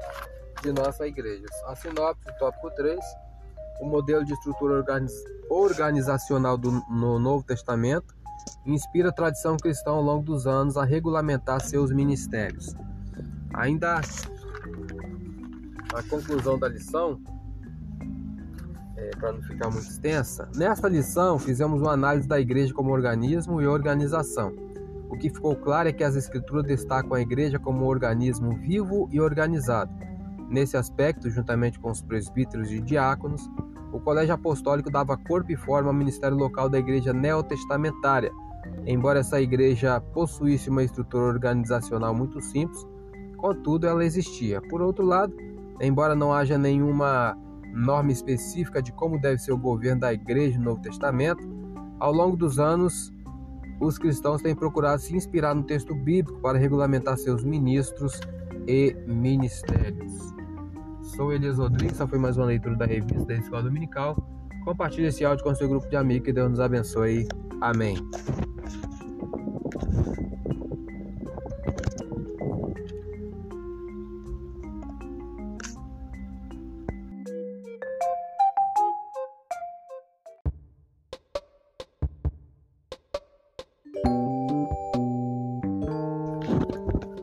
de 0.62 0.72
nossa 0.72 1.06
igreja. 1.06 1.44
A 1.66 1.74
sinopse 1.74 2.24
do 2.24 2.38
tópico 2.38 2.70
3, 2.70 2.98
o 3.80 3.86
modelo 3.86 4.24
de 4.24 4.32
estrutura 4.32 4.84
organizacional 5.50 6.58
do, 6.58 6.70
no 6.90 7.18
Novo 7.18 7.44
Testamento 7.44 8.16
inspira 8.66 9.08
a 9.08 9.12
tradição 9.12 9.56
cristã 9.56 9.90
ao 9.90 10.02
longo 10.02 10.24
dos 10.24 10.46
anos 10.46 10.76
a 10.76 10.84
regulamentar 10.84 11.60
seus 11.60 11.90
ministérios. 11.92 12.74
Ainda 13.54 14.00
a 15.94 16.02
conclusão 16.08 16.58
da 16.58 16.68
lição, 16.68 17.20
é, 18.96 19.10
para 19.16 19.32
não 19.32 19.42
ficar 19.42 19.70
muito 19.70 19.88
extensa, 19.88 20.48
nesta 20.54 20.88
lição 20.88 21.38
fizemos 21.38 21.80
uma 21.80 21.92
análise 21.92 22.28
da 22.28 22.38
igreja 22.40 22.74
como 22.74 22.90
organismo 22.90 23.60
e 23.60 23.66
organização. 23.66 24.54
O 25.08 25.16
que 25.16 25.30
ficou 25.30 25.56
claro 25.56 25.88
é 25.88 25.92
que 25.92 26.04
as 26.04 26.14
escrituras 26.14 26.64
destacam 26.64 27.14
a 27.14 27.20
igreja 27.20 27.58
como 27.58 27.84
um 27.84 27.88
organismo 27.88 28.54
vivo 28.58 29.08
e 29.10 29.20
organizado. 29.20 29.90
Nesse 30.48 30.76
aspecto, 30.76 31.28
juntamente 31.28 31.78
com 31.78 31.90
os 31.90 32.00
presbíteros 32.00 32.70
e 32.70 32.80
diáconos, 32.80 33.48
o 33.92 34.00
Colégio 34.00 34.34
Apostólico 34.34 34.90
dava 34.90 35.16
corpo 35.16 35.52
e 35.52 35.56
forma 35.56 35.90
ao 35.90 35.94
ministério 35.94 36.36
local 36.36 36.68
da 36.68 36.78
igreja 36.78 37.12
neotestamentária. 37.12 38.32
Embora 38.86 39.20
essa 39.20 39.40
igreja 39.40 40.00
possuísse 40.00 40.70
uma 40.70 40.82
estrutura 40.82 41.24
organizacional 41.24 42.14
muito 42.14 42.40
simples, 42.40 42.86
contudo 43.36 43.86
ela 43.86 44.04
existia. 44.04 44.60
Por 44.62 44.80
outro 44.80 45.04
lado, 45.04 45.34
embora 45.80 46.14
não 46.14 46.32
haja 46.32 46.56
nenhuma 46.56 47.36
norma 47.74 48.10
específica 48.10 48.82
de 48.82 48.92
como 48.92 49.20
deve 49.20 49.38
ser 49.38 49.52
o 49.52 49.58
governo 49.58 50.00
da 50.00 50.12
igreja 50.12 50.58
no 50.58 50.64
Novo 50.64 50.82
Testamento, 50.82 51.46
ao 52.00 52.12
longo 52.12 52.36
dos 52.36 52.58
anos 52.58 53.12
os 53.80 53.98
cristãos 53.98 54.42
têm 54.42 54.54
procurado 54.54 55.00
se 55.00 55.14
inspirar 55.14 55.54
no 55.54 55.62
texto 55.62 55.94
bíblico 55.94 56.40
para 56.40 56.58
regulamentar 56.58 57.16
seus 57.16 57.44
ministros 57.44 58.20
e 58.66 58.96
ministérios. 59.06 60.37
Sou 61.18 61.32
Elias 61.32 61.58
Rodrigues, 61.58 61.94
essa 61.94 62.06
foi 62.06 62.16
mais 62.16 62.36
uma 62.36 62.46
leitura 62.46 62.76
da 62.76 62.86
revista 62.86 63.24
da 63.24 63.34
Escola 63.34 63.64
Dominical. 63.64 64.14
Compartilhe 64.64 65.08
esse 65.08 65.24
áudio 65.24 65.42
com 65.42 65.52
seu 65.52 65.68
grupo 65.68 65.88
de 65.90 65.96
amigos, 65.96 66.26
que 66.26 66.32
Deus 66.32 66.48
nos 66.48 66.60
abençoe. 66.60 67.26
Amém. 67.60 67.96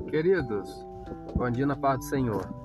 Queridos, 0.09 0.85
bom 1.33 1.49
dia 1.49 1.65
na 1.65 1.77
paz 1.77 1.99
do 1.99 2.03
Senhor. 2.03 2.64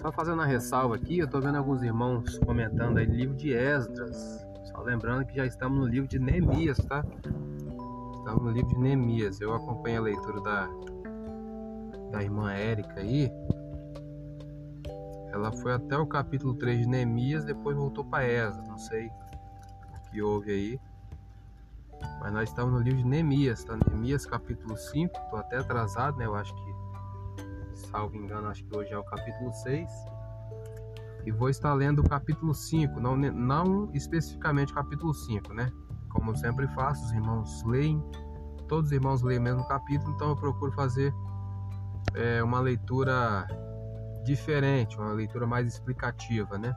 Só 0.00 0.10
fazendo 0.10 0.36
uma 0.36 0.46
ressalva 0.46 0.96
aqui, 0.96 1.18
eu 1.18 1.26
estou 1.26 1.42
vendo 1.42 1.56
alguns 1.56 1.82
irmãos 1.82 2.38
comentando 2.38 2.96
aí 2.96 3.04
livro 3.04 3.36
de 3.36 3.52
Esdras. 3.52 4.46
Só 4.64 4.80
lembrando 4.80 5.26
que 5.26 5.36
já 5.36 5.44
estamos 5.44 5.78
no 5.78 5.86
livro 5.86 6.08
de 6.08 6.18
Neemias, 6.18 6.78
tá? 6.78 7.04
Estamos 8.14 8.42
no 8.42 8.50
livro 8.50 8.68
de 8.70 8.78
Neemias. 8.78 9.42
Eu 9.42 9.52
acompanho 9.52 9.98
a 9.98 10.04
leitura 10.04 10.40
da, 10.40 10.68
da 12.12 12.22
irmã 12.22 12.50
Érica 12.50 12.98
aí. 12.98 13.30
Ela 15.32 15.52
foi 15.52 15.74
até 15.74 15.98
o 15.98 16.06
capítulo 16.06 16.54
3 16.54 16.80
de 16.80 16.88
Neemias, 16.88 17.44
depois 17.44 17.76
voltou 17.76 18.02
para 18.02 18.24
Esdras. 18.24 18.66
Não 18.66 18.78
sei 18.78 19.08
o 19.08 20.10
que 20.10 20.22
houve 20.22 20.50
aí. 20.50 20.80
Mas 22.20 22.32
nós 22.32 22.48
estamos 22.48 22.72
no 22.72 22.80
livro 22.80 23.02
de 23.02 23.06
Neemias, 23.06 23.64
tá? 23.64 23.76
Neemias 23.86 24.24
capítulo 24.24 24.78
5. 24.78 25.14
Estou 25.14 25.38
até 25.38 25.58
atrasado, 25.58 26.16
né? 26.16 26.24
Eu 26.24 26.34
acho 26.34 26.54
que 26.54 26.69
salvo 27.90 28.16
engano, 28.16 28.48
acho 28.48 28.64
que 28.64 28.76
hoje 28.76 28.92
é 28.92 28.98
o 28.98 29.04
capítulo 29.04 29.52
6. 29.52 29.90
E 31.26 31.30
vou 31.30 31.50
estar 31.50 31.74
lendo 31.74 32.00
o 32.00 32.08
capítulo 32.08 32.54
5, 32.54 32.98
não, 32.98 33.16
não 33.16 33.90
especificamente 33.92 34.72
o 34.72 34.74
capítulo 34.74 35.12
5, 35.12 35.52
né? 35.52 35.70
Como 36.08 36.34
sempre 36.36 36.66
faço, 36.68 37.04
os 37.04 37.12
irmãos 37.12 37.62
leem, 37.64 38.02
todos 38.66 38.86
os 38.86 38.92
irmãos 38.92 39.22
leem 39.22 39.38
o 39.38 39.42
mesmo 39.42 39.68
capítulo, 39.68 40.12
então 40.14 40.30
eu 40.30 40.36
procuro 40.36 40.72
fazer 40.72 41.12
é, 42.14 42.42
uma 42.42 42.60
leitura 42.60 43.46
diferente, 44.24 44.96
uma 44.96 45.12
leitura 45.12 45.46
mais 45.46 45.66
explicativa, 45.66 46.58
né? 46.58 46.74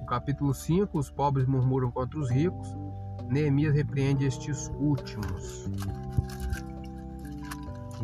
No 0.00 0.06
capítulo 0.06 0.52
5, 0.52 0.98
os 0.98 1.10
pobres 1.10 1.46
murmuram 1.46 1.90
contra 1.90 2.18
os 2.18 2.30
ricos, 2.30 2.76
Neemias 3.28 3.74
repreende 3.74 4.26
estes 4.26 4.70
últimos. 4.78 5.70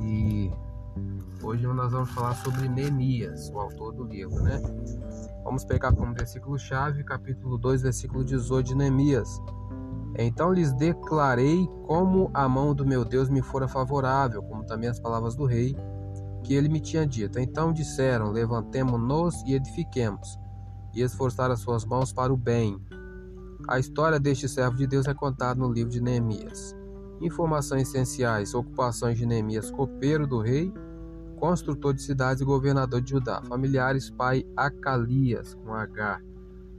E 0.01 0.51
Hoje 1.41 1.65
nós 1.69 1.93
vamos 1.93 2.11
falar 2.11 2.35
sobre 2.35 2.69
Neemias, 2.69 3.49
o 3.51 3.61
autor 3.61 3.93
do 3.93 4.03
livro, 4.03 4.43
né? 4.43 4.61
Vamos 5.45 5.65
pegar 5.65 5.93
como 5.93 6.13
versículo-chave, 6.13 7.05
capítulo 7.05 7.57
2, 7.57 7.83
versículo 7.83 8.25
18 8.25 8.67
de 8.67 8.75
Neemias. 8.75 9.41
Então 10.19 10.53
lhes 10.53 10.73
declarei 10.73 11.69
como 11.87 12.29
a 12.35 12.49
mão 12.49 12.75
do 12.75 12.85
meu 12.85 13.05
Deus 13.05 13.29
me 13.29 13.41
fora 13.41 13.69
favorável, 13.69 14.43
como 14.43 14.65
também 14.65 14.91
as 14.91 14.99
palavras 14.99 15.37
do 15.37 15.45
rei, 15.45 15.77
que 16.43 16.55
ele 16.55 16.69
me 16.69 16.81
tinha 16.81 17.07
dito. 17.07 17.39
Então 17.39 17.73
disseram: 17.73 18.33
Levantemo-nos 18.33 19.41
e 19.47 19.55
edifiquemos, 19.55 20.37
e 20.93 21.03
esforçar 21.03 21.53
as 21.53 21.61
suas 21.61 21.85
mãos 21.85 22.13
para 22.13 22.33
o 22.33 22.37
bem. 22.37 22.77
A 23.69 23.79
história 23.79 24.19
deste 24.19 24.49
servo 24.49 24.77
de 24.77 24.89
Deus 24.89 25.07
é 25.07 25.15
contada 25.15 25.61
no 25.61 25.73
livro 25.73 25.93
de 25.93 26.01
Neemias. 26.01 26.75
Informações 27.21 27.89
essenciais: 27.89 28.55
ocupações 28.55 29.17
de 29.17 29.25
Neemias, 29.25 29.71
copeiro 29.71 30.27
do 30.27 30.41
rei 30.41 30.73
construtor 31.39 31.95
de 31.95 32.03
cidades 32.03 32.41
e 32.43 32.45
governador 32.45 33.01
de 33.01 33.11
Judá. 33.11 33.43
Familiares, 33.49 34.11
pai 34.11 34.45
Acalias, 34.57 35.55
com 35.55 35.73
H. 35.73 36.21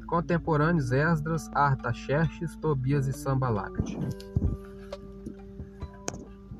Contemporâneos, 0.07 0.91
Esdras, 0.91 1.49
Artaxerxes, 1.53 2.55
Tobias 2.55 3.07
e 3.07 3.13
Sambalate. 3.13 3.97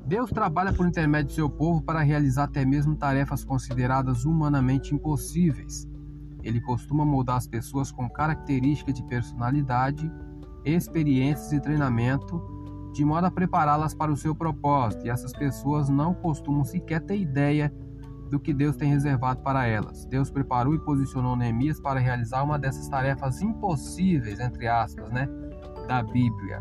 Deus 0.06 0.30
trabalha 0.30 0.72
por 0.72 0.86
intermédio 0.86 1.28
do 1.28 1.34
seu 1.34 1.50
povo 1.50 1.82
para 1.82 2.00
realizar 2.00 2.44
até 2.44 2.64
mesmo 2.64 2.96
tarefas 2.96 3.44
consideradas 3.44 4.24
humanamente 4.24 4.94
impossíveis. 4.94 5.88
Ele 6.42 6.60
costuma 6.60 7.04
moldar 7.04 7.36
as 7.36 7.46
pessoas 7.46 7.92
com 7.92 8.08
características 8.08 8.94
de 8.94 9.02
personalidade 9.04 10.10
experiências 10.64 11.52
e 11.52 11.60
treinamento, 11.60 12.42
de 12.92 13.04
modo 13.04 13.26
a 13.26 13.30
prepará-las 13.30 13.94
para 13.94 14.12
o 14.12 14.16
seu 14.16 14.34
propósito, 14.34 15.06
e 15.06 15.10
essas 15.10 15.32
pessoas 15.32 15.88
não 15.88 16.12
costumam 16.12 16.64
sequer 16.64 17.00
ter 17.00 17.18
ideia 17.18 17.72
do 18.30 18.38
que 18.38 18.54
Deus 18.54 18.76
tem 18.76 18.90
reservado 18.90 19.42
para 19.42 19.66
elas. 19.66 20.04
Deus 20.06 20.30
preparou 20.30 20.74
e 20.74 20.78
posicionou 20.78 21.36
Neemias 21.36 21.80
para 21.80 21.98
realizar 21.98 22.42
uma 22.42 22.58
dessas 22.58 22.88
tarefas 22.88 23.42
impossíveis, 23.42 24.38
entre 24.38 24.68
aspas, 24.68 25.10
né, 25.10 25.28
da 25.88 26.02
Bíblia. 26.02 26.60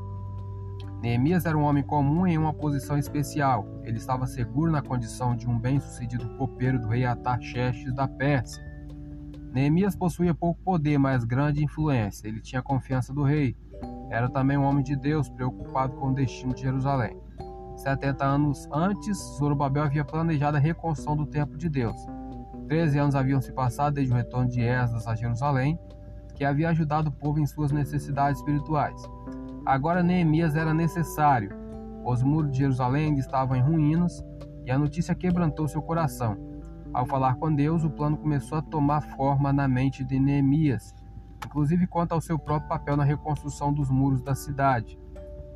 Neemias 1.02 1.46
era 1.46 1.58
um 1.58 1.64
homem 1.64 1.84
comum 1.84 2.28
em 2.28 2.38
uma 2.38 2.54
posição 2.54 2.98
especial. 2.98 3.66
Ele 3.84 3.98
estava 3.98 4.28
seguro 4.28 4.72
na 4.72 4.82
condição 4.82 5.36
de 5.36 5.48
um 5.48 5.58
bem-sucedido 5.58 6.28
copeiro 6.38 6.80
do 6.80 6.90
rei 6.90 7.06
Atarxerxes 7.06 7.94
da 7.96 8.08
Pérsia. 8.08 8.62
Neemias 9.54 9.96
possuía 9.96 10.34
pouco 10.34 10.62
poder, 10.62 10.98
mas 10.98 11.24
grande 11.24 11.64
influência. 11.64 12.28
Ele 12.28 12.42
tinha 12.42 12.62
confiança 12.62 13.14
do 13.14 13.24
rei. 13.24 13.56
Era 14.10 14.30
também 14.30 14.58
um 14.58 14.64
homem 14.64 14.84
de 14.84 14.96
Deus, 14.96 15.30
preocupado 15.30 15.96
com 15.96 16.10
o 16.10 16.14
destino 16.14 16.54
de 16.54 16.62
Jerusalém. 16.62 17.18
70 17.80 18.26
anos 18.26 18.68
antes, 18.72 19.18
Zorobabel 19.38 19.84
havia 19.84 20.04
planejado 20.04 20.58
a 20.58 20.60
reconstrução 20.60 21.16
do 21.16 21.26
templo 21.26 21.58
de 21.58 21.70
Deus. 21.70 21.96
Treze 22.68 23.00
anos 23.00 23.16
haviam 23.16 23.42
se 23.42 23.54
passado 23.54 23.94
desde 23.96 24.14
o 24.14 24.18
retorno 24.18 24.50
de 24.50 24.62
Esdras 24.62 25.08
a 25.08 25.16
Jerusalém, 25.16 25.80
que 26.36 26.44
havia 26.44 26.70
ajudado 26.70 27.10
o 27.10 27.12
povo 27.12 27.40
em 27.40 27.46
suas 27.46 27.72
necessidades 27.72 28.40
espirituais. 28.40 29.02
Agora 29.66 30.04
Neemias 30.04 30.56
era 30.56 30.74
necessário. 30.74 31.52
Os 32.06 32.22
muros 32.22 32.52
de 32.52 32.60
Jerusalém 32.60 33.18
estavam 33.18 33.56
em 33.56 33.62
ruínas 33.62 34.24
e 34.66 34.72
a 34.72 34.78
notícia 34.78 35.16
quebrantou 35.16 35.68
seu 35.68 35.82
coração. 35.82 36.38
Ao 36.94 37.06
falar 37.06 37.36
com 37.36 37.54
Deus, 37.54 37.84
o 37.84 37.90
plano 37.90 38.18
começou 38.18 38.58
a 38.58 38.62
tomar 38.62 39.02
forma 39.02 39.54
na 39.54 39.68
mente 39.68 40.04
de 40.04 40.20
Neemias, 40.20 40.94
inclusive 41.46 41.88
quanto 41.88 42.12
ao 42.12 42.22
seu 42.22 42.38
próprio 42.38 42.68
papel 42.68 42.98
na 42.98 43.04
reconstrução 43.04 43.74
dos 43.74 43.90
muros 43.90 44.22
da 44.22 44.36
cidade. 44.36 45.00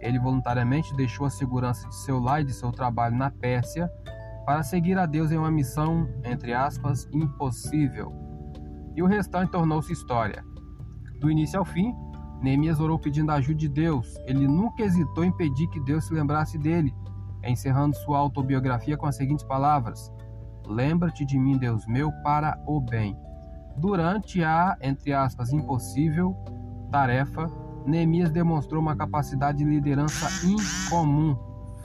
Ele 0.04 0.20
voluntariamente 0.20 0.96
deixou 0.96 1.26
a 1.26 1.30
segurança 1.30 1.88
de 1.88 1.96
seu 1.96 2.20
lar 2.20 2.42
e 2.42 2.46
de 2.46 2.54
seu 2.54 2.72
trabalho 2.72 3.16
na 3.16 3.32
Pérsia 3.32 3.90
para 4.46 4.62
seguir 4.62 4.98
a 4.98 5.06
Deus 5.06 5.32
em 5.32 5.38
uma 5.38 5.50
missão, 5.50 6.08
entre 6.24 6.54
aspas, 6.54 7.08
impossível. 7.14 8.12
E 8.96 9.02
o 9.02 9.06
restante 9.06 9.52
tornou-se 9.52 9.94
história. 9.94 10.44
Do 11.20 11.32
início 11.32 11.58
ao 11.58 11.66
fim, 11.66 11.96
Neemias 12.42 12.82
orou 12.82 13.00
pedindo 13.00 13.32
a 13.32 13.36
ajuda 13.36 13.60
de 13.60 13.70
Deus. 13.70 14.18
Ele 14.26 14.46
nunca 14.46 14.84
hesitou 14.84 15.24
em 15.24 15.32
pedir 15.32 15.68
que 15.70 15.80
Deus 15.80 16.06
se 16.06 16.14
lembrasse 16.14 16.58
dele, 16.58 16.94
encerrando 17.42 17.96
sua 17.96 18.18
autobiografia 18.18 18.98
com 18.98 19.06
as 19.06 19.16
seguintes 19.16 19.46
palavras: 19.46 20.12
Lembra-te 20.68 21.26
de 21.26 21.40
mim, 21.40 21.58
Deus 21.58 21.88
meu, 21.88 22.12
para 22.24 22.62
o 22.68 22.82
bem. 22.82 23.18
Durante 23.78 24.44
a, 24.44 24.78
entre 24.82 25.14
aspas, 25.14 25.54
impossível 25.54 26.36
tarefa, 26.92 27.50
Neemias 27.86 28.32
demonstrou 28.32 28.82
uma 28.82 28.96
capacidade 28.96 29.58
de 29.60 29.66
liderança 29.66 30.28
incomum, 30.46 31.38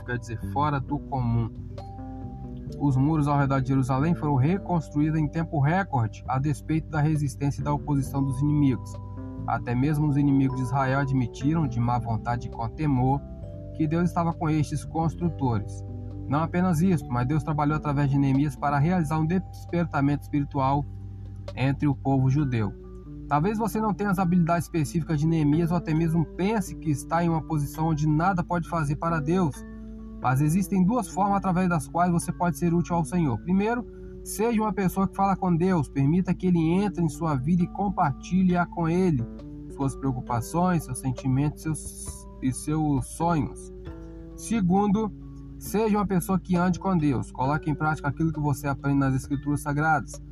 quer 0.07 0.19
dizer, 0.19 0.41
fora 0.53 0.81
do 0.81 0.99
comum. 0.99 1.51
Os 2.81 2.97
muros 2.97 3.27
ao 3.27 3.39
redor 3.39 3.61
de 3.61 3.69
Jerusalém 3.69 4.15
foram 4.15 4.37
reconstruídos 4.37 5.19
em 5.19 5.27
tempo 5.27 5.59
recorde, 5.61 6.25
a 6.29 6.39
despeito 6.39 6.89
da 6.89 7.01
resistência 7.01 7.61
e 7.61 7.65
da 7.65 7.73
oposição 7.73 8.23
dos 8.23 8.41
inimigos. 8.41 8.93
Até 9.47 9.75
mesmo 9.75 10.07
os 10.07 10.17
inimigos 10.17 10.57
de 10.57 10.63
Israel 10.63 11.01
admitiram, 11.01 11.67
de 11.67 11.81
má 11.81 11.99
vontade 11.99 12.47
e 12.47 12.51
com 12.51 12.69
temor, 12.69 13.21
que 13.75 13.87
Deus 13.87 14.09
estava 14.09 14.33
com 14.33 14.49
estes 14.49 14.85
construtores. 14.85 15.85
Não 16.29 16.41
apenas 16.41 16.81
isso, 16.81 17.09
mas 17.09 17.27
Deus 17.27 17.43
trabalhou 17.43 17.77
através 17.77 18.11
de 18.11 18.19
Neemias 18.19 18.55
para 18.55 18.79
realizar 18.79 19.19
um 19.19 19.27
despertamento 19.27 20.23
espiritual 20.23 20.85
entre 21.57 21.89
o 21.89 21.95
povo 21.95 22.29
judeu. 22.29 22.88
Talvez 23.29 23.59
você 23.59 23.79
não 23.79 23.93
tenha 23.93 24.11
as 24.11 24.19
habilidades 24.19 24.65
específicas 24.65 25.21
de 25.21 25.27
Neemias 25.27 25.71
ou 25.71 25.77
até 25.77 25.93
mesmo 25.93 26.25
pense 26.25 26.75
que 26.75 26.91
está 26.91 27.23
em 27.23 27.29
uma 27.29 27.43
posição 27.43 27.89
onde 27.89 28.09
nada 28.09 28.43
pode 28.43 28.67
fazer 28.67 28.97
para 28.97 29.21
Deus. 29.21 29.55
Mas 30.21 30.41
existem 30.41 30.83
duas 30.83 31.09
formas 31.09 31.37
através 31.37 31.69
das 31.69 31.87
quais 31.87 32.11
você 32.11 32.33
pode 32.33 32.57
ser 32.57 32.73
útil 32.73 32.97
ao 32.97 33.05
Senhor. 33.05 33.39
Primeiro, 33.41 33.87
seja 34.25 34.63
uma 34.63 34.73
pessoa 34.73 35.07
que 35.07 35.15
fala 35.15 35.37
com 35.37 35.55
Deus, 35.55 35.91
permita 35.91 36.33
que 36.33 36.47
Ele 36.47 36.59
entre 36.59 37.05
em 37.05 37.09
sua 37.09 37.37
vida 37.37 37.63
e 37.63 37.69
compartilhe-a 37.69 38.65
com 38.65 38.89
Ele, 38.89 39.23
suas 39.77 39.95
preocupações, 39.95 40.85
seus 40.85 40.99
sentimentos 40.99 41.63
seus, 41.63 42.29
e 42.43 42.51
seus 42.51 43.07
sonhos. 43.09 43.73
Segundo, 44.37 45.13
seja 45.59 45.99
uma 45.99 46.07
pessoa 46.07 46.39
que 46.39 46.57
ande 46.57 46.81
com 46.81 46.97
Deus, 46.97 47.31
coloque 47.31 47.71
em 47.71 47.75
prática 47.75 48.09
aquilo 48.09 48.33
que 48.33 48.41
você 48.41 48.67
aprende 48.67 48.99
nas 48.99 49.15
Escrituras 49.15 49.61
Sagradas. 49.61 50.23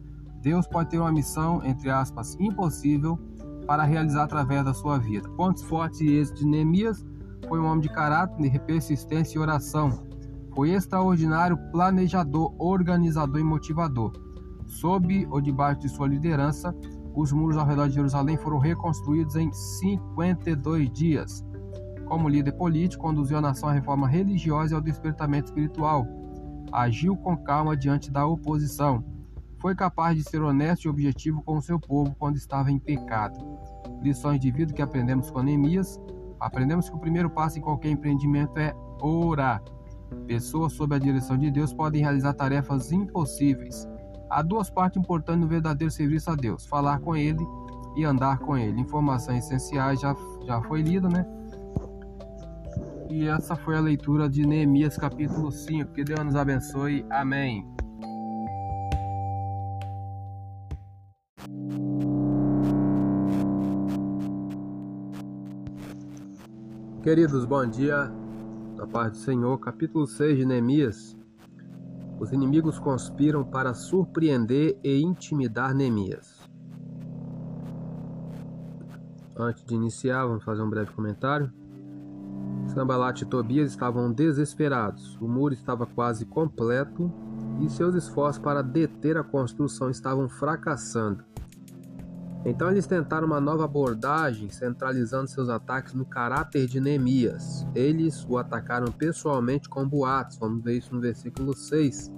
Deus 0.47 0.65
pode 0.65 0.91
ter 0.91 1.01
uma 1.01 1.11
missão, 1.11 1.61
entre 1.65 1.91
aspas, 1.91 2.37
impossível 2.39 3.19
para 3.67 3.83
realizar 3.83 4.23
através 4.23 4.65
da 4.65 4.73
sua 4.73 4.97
vida. 4.97 5.29
Pontos 5.31 5.65
fortes 5.65 6.01
e 6.01 6.07
êxitos 6.07 6.41
de 6.41 6.47
Neemias 6.47 7.05
foi 7.49 7.59
um 7.59 7.65
homem 7.65 7.81
de 7.81 7.89
caráter, 7.89 8.49
de 8.49 8.59
persistência 8.61 9.37
e 9.37 9.41
oração. 9.41 10.07
Foi 10.55 10.71
extraordinário 10.71 11.59
planejador, 11.73 12.55
organizador 12.61 13.41
e 13.41 13.43
motivador. 13.43 14.13
Sob 14.67 15.27
ou 15.33 15.41
debaixo 15.41 15.81
de 15.81 15.89
sua 15.89 16.07
liderança, 16.07 16.73
os 17.13 17.33
muros 17.33 17.57
ao 17.57 17.67
redor 17.67 17.89
de 17.89 17.97
Jerusalém 17.97 18.37
foram 18.37 18.59
reconstruídos 18.59 19.35
em 19.35 19.53
52 19.53 20.93
dias. 20.93 21.45
Como 22.05 22.29
líder 22.29 22.53
político, 22.53 23.03
conduziu 23.03 23.39
a 23.39 23.41
nação 23.41 23.69
à 23.69 23.73
reforma 23.73 24.07
religiosa 24.07 24.75
e 24.75 24.77
ao 24.77 24.81
despertamento 24.81 25.47
espiritual. 25.47 26.07
Agiu 26.71 27.17
com 27.17 27.37
calma 27.37 27.77
diante 27.77 28.13
da 28.13 28.25
oposição 28.25 29.16
foi 29.59 29.75
capaz 29.75 30.17
de 30.17 30.23
ser 30.23 30.43
honesto 30.43 30.85
e 30.85 30.89
objetivo 30.89 31.43
com 31.43 31.57
o 31.57 31.63
seu 31.63 31.79
povo 31.79 32.15
quando 32.19 32.37
estava 32.37 32.71
em 32.71 32.79
pecado. 32.79 33.37
Lições 34.03 34.41
de 34.41 34.51
vida 34.51 34.73
que 34.73 34.83
aprendemos 34.83 35.31
com 35.31 35.43
Neemias. 35.43 36.01
Aprendemos 36.39 36.89
que 36.89 36.97
o 36.97 37.01
primeiro 37.01 37.31
passo 37.31 37.59
em 37.59 37.63
qualquer 37.63 37.91
empreendimento 37.91 38.59
é 38.59 38.75
orar. 39.01 39.63
Pessoas 40.27 40.73
sob 40.73 40.95
a 40.95 40.99
direção 40.99 41.37
de 41.37 41.51
Deus 41.51 41.73
podem 41.73 42.03
realizar 42.03 42.35
tarefas 42.35 42.93
impossíveis. 42.93 43.89
Há 44.31 44.43
duas 44.43 44.71
partes 44.71 45.01
importantes 45.01 45.41
no 45.41 45.49
verdadeiro 45.49 45.91
serviço 45.91 46.31
a 46.31 46.35
Deus: 46.35 46.67
falar 46.67 47.01
com 47.01 47.17
Ele 47.17 47.45
e 47.97 48.05
andar 48.05 48.39
com 48.39 48.57
Ele. 48.57 48.81
Informações 48.81 49.45
essenciais 49.45 50.01
já, 50.01 50.15
já 50.45 50.61
foi 50.63 50.83
lida, 50.83 51.09
né? 51.09 51.27
E 53.09 53.27
essa 53.27 53.55
foi 53.57 53.77
a 53.77 53.81
leitura 53.81 54.29
de 54.29 54.45
Neemias 54.47 54.97
capítulo 54.97 55.51
5. 55.51 55.93
Que 55.93 56.05
Deus 56.05 56.25
nos 56.25 56.37
abençoe. 56.37 57.07
Amém. 57.09 57.67
Queridos, 67.07 67.45
bom 67.45 67.65
dia. 67.65 68.11
Da 68.77 68.85
paz 68.85 69.13
do 69.13 69.19
Senhor, 69.19 69.57
capítulo 69.61 70.09
6 70.09 70.39
de 70.39 70.45
Neemias. 70.45 71.17
Os 72.19 72.33
inimigos 72.33 72.81
conspiram 72.81 73.45
para 73.45 73.75
surpreender 73.75 74.77
e 74.83 75.01
intimidar 75.01 75.73
Neemias. 75.73 76.37
Antes 79.37 79.65
de 79.65 79.77
iniciar, 79.77 80.27
vamos 80.27 80.43
fazer 80.43 80.63
um 80.63 80.69
breve 80.69 80.91
comentário. 80.91 81.53
Sambalat 82.75 83.23
e 83.23 83.25
Tobias 83.25 83.71
estavam 83.71 84.11
desesperados. 84.11 85.17
O 85.21 85.29
muro 85.29 85.55
estava 85.55 85.87
quase 85.87 86.27
completo 86.27 87.09
e 87.61 87.71
seus 87.71 87.95
esforços 87.95 88.43
para 88.43 88.63
deter 88.63 89.17
a 89.17 89.23
construção 89.23 89.91
estavam 89.91 90.29
fracassando. 90.29 91.25
Então 92.49 92.71
eles 92.71 92.87
tentaram 92.87 93.27
uma 93.27 93.41
nova 93.41 93.65
abordagem, 93.65 94.49
centralizando 94.51 95.29
seus 95.29 95.49
ataques 95.49 95.95
no 95.95 96.07
caráter 96.07 96.69
de 96.69 96.79
Neemias. 96.79 97.67
Eles 97.75 98.25
o 98.29 98.39
atacaram 98.39 98.93
pessoalmente 98.93 99.69
com 99.69 99.87
boatos, 99.87 100.39
vamos 100.39 100.63
ver 100.63 100.79
isso 100.79 100.95
no 100.95 101.01
versículo 101.01 101.57
6. 101.57 102.09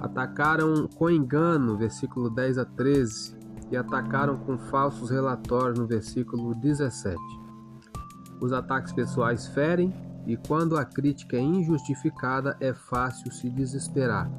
Atacaram 0.00 0.88
com 0.88 1.10
engano, 1.10 1.76
versículo 1.76 2.30
10 2.30 2.56
a 2.56 2.64
13, 2.64 3.36
e 3.70 3.76
atacaram 3.76 4.38
com 4.38 4.56
falsos 4.56 5.10
relatórios, 5.10 5.78
no 5.78 5.86
versículo 5.86 6.54
17. 6.54 7.18
Os 8.40 8.54
ataques 8.54 8.94
pessoais 8.94 9.46
ferem, 9.48 9.92
e 10.26 10.34
quando 10.34 10.78
a 10.78 10.84
crítica 10.84 11.36
é 11.36 11.40
injustificada, 11.40 12.56
é 12.58 12.72
fácil 12.72 13.30
se 13.30 13.50
desesperar. 13.50 14.30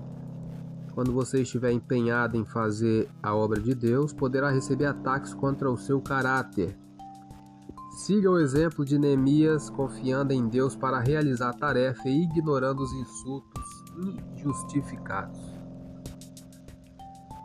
Quando 0.96 1.12
você 1.12 1.42
estiver 1.42 1.74
empenhado 1.74 2.38
em 2.38 2.46
fazer 2.46 3.10
a 3.22 3.36
obra 3.36 3.60
de 3.60 3.76
Deus, 3.76 4.14
poderá 4.14 4.50
receber 4.50 4.86
ataques 4.86 5.34
contra 5.34 5.70
o 5.70 5.76
seu 5.76 6.02
caráter. 6.02 6.74
Siga 7.98 8.32
o 8.32 8.40
exemplo 8.40 8.86
de 8.86 8.98
Neemias, 8.98 9.70
confiando 9.70 10.32
em 10.32 10.48
Deus 10.48 10.74
para 10.74 11.02
realizar 11.02 11.50
a 11.50 11.54
tarefa 11.54 12.08
e 12.08 12.24
ignorando 12.24 12.82
os 12.82 12.94
insultos 12.94 13.84
injustificados. 14.38 15.40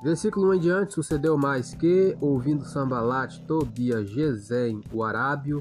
Versículo 0.00 0.50
1 0.50 0.54
em 0.54 0.60
diante 0.60 0.94
sucedeu 0.94 1.36
mais 1.36 1.74
que, 1.74 2.16
ouvindo 2.20 2.64
Sambalat, 2.64 3.36
Tobia, 3.46 4.06
Gesem, 4.06 4.80
o 4.92 5.02
Arábio 5.02 5.60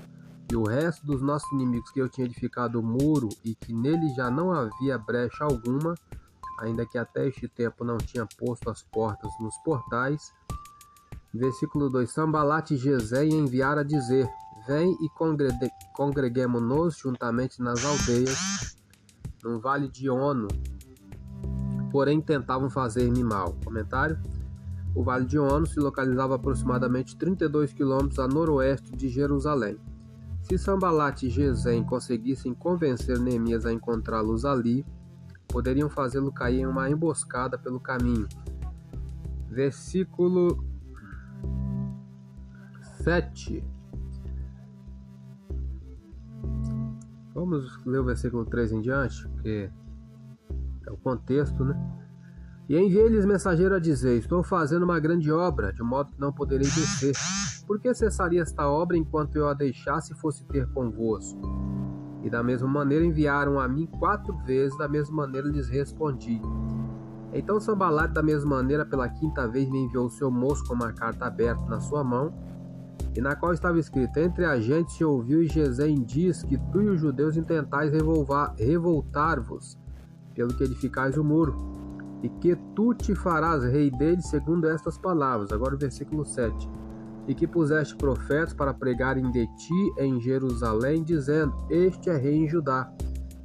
e 0.52 0.56
o 0.56 0.64
resto 0.64 1.06
dos 1.08 1.24
nossos 1.24 1.52
inimigos 1.54 1.90
que 1.92 2.00
eu 2.00 2.08
tinha 2.08 2.26
edificado 2.26 2.80
o 2.80 2.84
muro 2.84 3.30
e 3.44 3.56
que 3.56 3.74
nele 3.74 4.14
já 4.16 4.30
não 4.30 4.52
havia 4.52 4.98
brecha 4.98 5.44
alguma, 5.44 5.96
ainda 6.60 6.86
que 6.86 6.98
até 6.98 7.28
este 7.28 7.48
tempo 7.48 7.84
não 7.84 7.98
tinha 7.98 8.28
posto 8.38 8.70
as 8.70 8.84
portas 8.84 9.32
nos 9.40 9.56
portais. 9.58 10.34
Versículo 11.34 11.90
2: 11.90 12.10
Sambalat 12.10 12.72
e 12.72 12.78
Gesé 12.78 13.26
enviaram 13.26 13.82
a 13.82 13.84
dizer: 13.84 14.30
Vem 14.68 14.92
e 15.02 15.10
congreguemos-nos 15.96 16.98
juntamente 16.98 17.62
nas 17.62 17.84
aldeias, 17.84 18.78
no 19.44 19.60
vale 19.60 19.88
de 19.88 20.10
Ono. 20.10 20.48
Porém, 21.92 22.22
tentavam 22.22 22.70
fazer-me 22.70 23.24
mal. 23.24 23.56
Comentário. 23.64 24.20
O 24.96 25.04
Vale 25.04 25.26
de 25.26 25.38
Ono 25.38 25.66
se 25.66 25.80
localizava 25.80 26.36
aproximadamente 26.36 27.16
32 27.16 27.74
quilômetros 27.74 28.20
a 28.20 28.28
noroeste 28.28 28.92
de 28.92 29.08
Jerusalém. 29.08 29.78
Se 30.42 30.58
Sambalat 30.58 31.24
e 31.24 31.30
Gesem 31.30 31.84
conseguissem 31.84 32.54
convencer 32.54 33.20
Neemias 33.20 33.66
a 33.66 33.74
encontrá-los 33.74 34.46
ali, 34.46 34.86
poderiam 35.50 35.90
fazê-lo 35.90 36.32
cair 36.32 36.62
em 36.62 36.66
uma 36.66 36.90
emboscada 36.90 37.58
pelo 37.58 37.80
caminho. 37.80 38.28
Versículo 39.50 40.64
7. 43.04 43.64
Vamos 47.34 47.84
ler 47.86 48.00
o 48.00 48.06
versículo 48.06 48.46
3 48.46 48.74
em 48.74 48.82
diante, 48.82 49.28
porque 49.30 49.72
é 50.86 50.92
o 50.92 50.98
contexto, 50.98 51.64
né? 51.64 51.76
E 52.68 52.78
enviei-lhes 52.78 53.26
mensageiro 53.26 53.74
a 53.74 53.80
dizer: 53.80 54.18
Estou 54.18 54.44
fazendo 54.44 54.84
uma 54.84 55.00
grande 55.00 55.32
obra, 55.32 55.74
de 55.74 55.82
modo 55.82 56.12
que 56.12 56.20
não 56.20 56.32
poderei 56.32 56.68
descer. 56.68 57.16
Por 57.66 57.80
que 57.80 57.94
cessaria 57.94 58.42
esta 58.42 58.68
obra 58.68 58.98
enquanto 58.98 59.36
eu 59.36 59.48
a 59.48 59.54
deixasse 59.54 60.14
e 60.14 60.16
fosse 60.16 60.46
ter 60.46 60.68
convosco? 60.74 61.40
E 62.24 62.30
da 62.30 62.44
mesma 62.44 62.68
maneira 62.68 63.06
enviaram 63.06 63.60
a 63.60 63.68
mim 63.68 63.86
quatro 63.86 64.36
vezes, 64.40 64.78
da 64.78 64.88
mesma 64.88 65.26
maneira 65.26 65.48
lhes 65.48 65.70
respondi. 65.70 66.42
Então 67.34 67.60
Sambalat, 67.60 68.12
da 68.12 68.24
mesma 68.24 68.58
maneira, 68.58 68.86
pela 68.86 69.08
quinta 69.08 69.48
vez 69.48 69.70
me 69.70 69.80
enviou 69.86 70.08
o 70.08 70.10
seu 70.10 70.30
moço 70.32 70.66
com 70.66 70.74
uma 70.74 70.92
carta 70.92 71.26
aberta 71.26 71.64
na 71.66 71.80
sua 71.80 72.04
mão, 72.04 72.34
e 73.16 73.22
na 73.22 73.36
qual 73.36 73.54
estava 73.54 73.80
escrito: 73.80 74.18
Entre 74.18 74.46
a 74.46 74.60
gente 74.60 74.92
se 74.92 75.04
ouviu 75.04 75.42
e 75.42 75.48
Gesem 75.48 76.04
diz 76.04 76.44
que 76.44 76.58
tu 76.72 76.82
e 76.82 76.90
os 76.90 77.00
judeus 77.00 77.38
intentais 77.38 77.92
revoltar-vos, 78.58 79.78
pelo 80.34 80.54
que 80.54 80.64
edificais 80.64 81.18
o 81.18 81.24
muro 81.24 81.80
e 82.22 82.30
que 82.30 82.56
tu 82.76 82.94
te 82.94 83.16
farás 83.16 83.64
rei 83.64 83.90
dele 83.90 84.22
segundo 84.22 84.68
estas 84.68 84.98
palavras. 84.98 85.52
Agora 85.52 85.76
o 85.76 85.78
versículo 85.78 86.26
7. 86.26 86.70
E 87.30 87.36
que 87.36 87.48
puseste 87.48 87.96
profetas 87.96 88.56
para 88.56 88.74
pregarem 88.74 89.32
de 89.32 89.46
ti 89.56 89.94
em 90.00 90.20
Jerusalém, 90.20 91.04
dizendo: 91.04 91.56
Este 91.70 92.10
é 92.10 92.18
rei 92.18 92.36
em 92.36 92.50
Judá. 92.50 92.92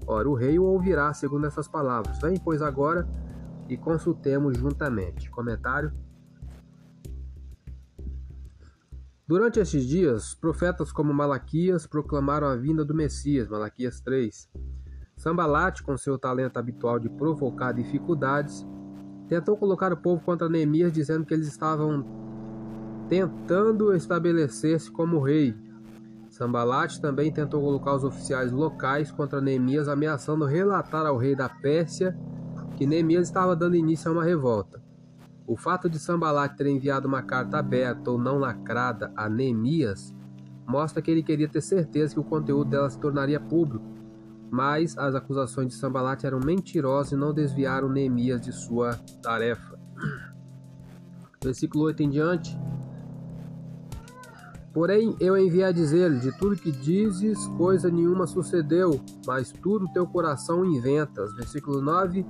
Ora, 0.07 0.27
o 0.27 0.35
rei 0.35 0.59
o 0.59 0.65
ouvirá 0.65 1.13
segundo 1.13 1.47
essas 1.47 1.69
palavras. 1.69 2.19
Vem, 2.19 2.41
pois, 2.43 2.63
agora 2.63 3.07
e 3.69 3.77
consultemos 3.77 4.57
juntamente. 4.57 5.31
Comentário. 5.31 5.93
Durante 9.27 9.61
estes 9.61 9.87
dias, 9.87 10.35
profetas 10.35 10.91
como 10.91 11.13
Malaquias 11.13 11.87
proclamaram 11.87 12.47
a 12.47 12.57
vinda 12.57 12.85
do 12.85 12.95
Messias, 12.95 13.49
Malaquias 13.49 14.01
3. 14.01 14.51
Sambalate, 15.17 15.83
com 15.83 15.97
seu 15.97 16.19
talento 16.19 16.59
habitual 16.59 16.99
de 16.99 17.09
provocar 17.09 17.73
dificuldades, 17.73 18.67
tentou 19.29 19.57
colocar 19.57 19.93
o 19.93 19.97
povo 19.97 20.23
contra 20.23 20.49
Neemias, 20.49 20.93
dizendo 20.93 21.25
que 21.25 21.33
eles 21.33 21.49
estavam 21.49 22.24
tentando 23.09 23.95
estabelecer-se 23.95 24.91
como 24.91 25.21
rei. 25.21 25.55
Sambalate 26.29 27.01
também 27.01 27.33
tentou 27.33 27.63
colocar 27.63 27.95
os 27.95 28.05
oficiais 28.05 28.51
locais 28.51 29.11
contra 29.11 29.41
Neemias, 29.41 29.89
ameaçando 29.89 30.45
relatar 30.45 31.07
ao 31.07 31.17
rei 31.17 31.37
da 31.37 31.49
Pérsia 31.49 32.17
que 32.77 32.87
Neemias 32.87 33.29
estava 33.29 33.55
dando 33.55 33.77
início 33.77 34.11
a 34.11 34.13
uma 34.13 34.25
revolta. 34.25 34.83
O 35.47 35.57
fato 35.57 35.89
de 35.89 35.99
Sambalate 35.99 36.57
ter 36.57 36.67
enviado 36.67 37.07
uma 37.07 37.23
carta 37.23 37.59
aberta 37.59 38.11
ou 38.11 38.19
não 38.19 38.39
lacrada 38.39 39.13
a 39.17 39.29
Neemias 39.29 40.13
mostra 40.67 41.01
que 41.01 41.11
ele 41.11 41.23
queria 41.23 41.49
ter 41.49 41.61
certeza 41.61 42.15
que 42.15 42.21
o 42.21 42.25
conteúdo 42.25 42.71
dela 42.71 42.91
se 42.91 42.99
tornaria 42.99 43.39
público 43.39 43.95
mas 44.55 44.97
as 44.97 45.17
acusações 45.17 45.67
de 45.67 45.75
Sambalat 45.75 46.23
eram 46.23 46.39
mentirosas 46.39 47.11
e 47.11 47.17
não 47.17 47.35
desviaram 47.35 47.89
Neemias 47.89 48.41
de 48.41 48.53
sua 48.53 48.95
tarefa. 49.21 49.77
Versículo 51.43 51.87
8 51.87 52.05
em 52.05 52.11
diante. 52.11 52.57
Porém, 54.75 55.15
eu 55.21 55.39
enviei 55.39 55.63
a 55.63 55.73
dizer-lhe: 55.73 56.19
De 56.19 56.37
tudo 56.37 56.57
que 56.57 56.73
dizes, 56.73 57.47
coisa 57.57 57.89
nenhuma 57.89 58.27
sucedeu, 58.27 59.01
mas 59.25 59.53
tudo 59.53 59.93
teu 59.93 60.05
coração 60.05 60.65
inventas. 60.65 61.33
Versículo 61.35 61.81
9. 61.81 62.27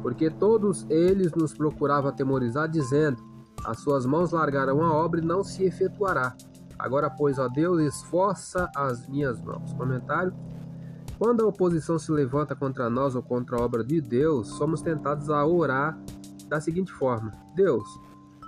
Porque 0.00 0.30
todos 0.30 0.86
eles 0.88 1.34
nos 1.34 1.52
procuravam 1.52 2.08
atemorizar, 2.08 2.68
dizendo: 2.68 3.20
As 3.64 3.80
suas 3.80 4.06
mãos 4.06 4.30
largarão 4.30 4.80
a 4.84 4.94
obra 4.94 5.20
e 5.20 5.24
não 5.24 5.42
se 5.42 5.64
efetuará. 5.64 6.36
Agora, 6.78 7.10
pois, 7.10 7.40
ó 7.40 7.48
Deus, 7.48 7.80
esforça 7.82 8.70
as 8.74 9.06
minhas 9.08 9.42
mãos. 9.42 9.72
Comentário. 9.72 10.32
Quando 11.18 11.42
a 11.42 11.46
oposição 11.48 11.98
se 11.98 12.10
levanta 12.12 12.54
contra 12.54 12.88
nós 12.88 13.14
ou 13.14 13.22
contra 13.22 13.56
a 13.56 13.60
obra 13.60 13.84
de 13.84 14.00
Deus, 14.00 14.48
somos 14.48 14.80
tentados 14.80 15.28
a 15.28 15.44
orar 15.44 15.98
da 16.48 16.60
seguinte 16.60 16.92
forma: 16.92 17.32
Deus, 17.56 17.86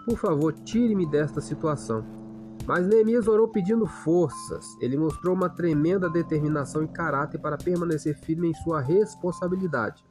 por 0.06 0.16
favor, 0.16 0.52
tire-me 0.52 1.04
desta 1.04 1.40
situação. 1.40 2.21
Mas 2.66 2.86
Neemias 2.86 3.26
orou 3.26 3.48
pedindo 3.48 3.86
forças. 3.86 4.64
Ele 4.80 4.96
mostrou 4.96 5.34
uma 5.34 5.48
tremenda 5.48 6.08
determinação 6.08 6.82
e 6.82 6.88
caráter 6.88 7.38
para 7.38 7.56
permanecer 7.56 8.16
firme 8.16 8.48
em 8.48 8.54
sua 8.54 8.80
responsabilidade. 8.80 10.04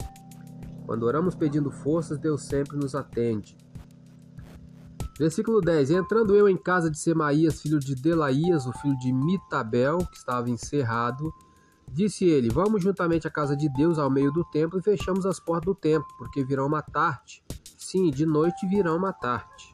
Quando 0.86 1.04
oramos 1.04 1.34
pedindo 1.34 1.70
forças, 1.70 2.18
Deus 2.18 2.42
sempre 2.42 2.76
nos 2.76 2.94
atende. 2.94 3.56
Versículo 5.18 5.60
10: 5.60 5.90
Entrando 5.90 6.34
eu 6.34 6.48
em 6.48 6.56
casa 6.56 6.90
de 6.90 6.98
Semaías, 6.98 7.60
filho 7.60 7.78
de 7.78 7.94
Delaías, 7.94 8.66
o 8.66 8.72
filho 8.72 8.98
de 8.98 9.12
Mitabel, 9.12 9.98
que 9.98 10.16
estava 10.16 10.50
encerrado, 10.50 11.32
Disse 11.92 12.24
ele: 12.24 12.48
Vamos 12.48 12.82
juntamente 12.82 13.28
à 13.28 13.30
casa 13.30 13.54
de 13.54 13.68
Deus 13.68 13.98
ao 13.98 14.10
meio 14.10 14.32
do 14.32 14.42
templo 14.44 14.78
e 14.78 14.82
fechamos 14.82 15.26
as 15.26 15.38
portas 15.38 15.66
do 15.66 15.74
templo, 15.74 16.08
porque 16.16 16.42
virão 16.42 16.68
matar-te. 16.68 17.44
Sim, 17.76 18.10
de 18.10 18.24
noite 18.24 18.66
virão 18.66 18.98
matar-te. 18.98 19.71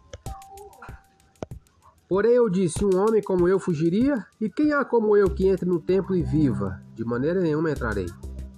Porém 2.08 2.32
eu 2.32 2.48
disse: 2.48 2.84
Um 2.84 2.96
homem 2.96 3.22
como 3.22 3.46
eu 3.46 3.58
fugiria? 3.58 4.24
E 4.40 4.48
quem 4.48 4.72
há 4.72 4.84
como 4.84 5.16
eu 5.16 5.28
que 5.28 5.46
entre 5.46 5.68
no 5.68 5.78
templo 5.78 6.16
e 6.16 6.22
viva? 6.22 6.80
De 6.94 7.04
maneira 7.04 7.40
nenhuma 7.40 7.70
entrarei. 7.70 8.06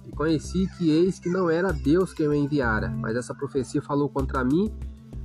E 0.07 0.11
conheci 0.11 0.67
que 0.77 0.89
eis 0.89 1.19
que 1.19 1.29
não 1.29 1.49
era 1.49 1.71
Deus 1.71 2.13
quem 2.13 2.27
o 2.27 2.33
enviara, 2.33 2.89
mas 2.89 3.15
essa 3.15 3.35
profecia 3.35 3.81
falou 3.81 4.09
contra 4.09 4.43
mim, 4.43 4.73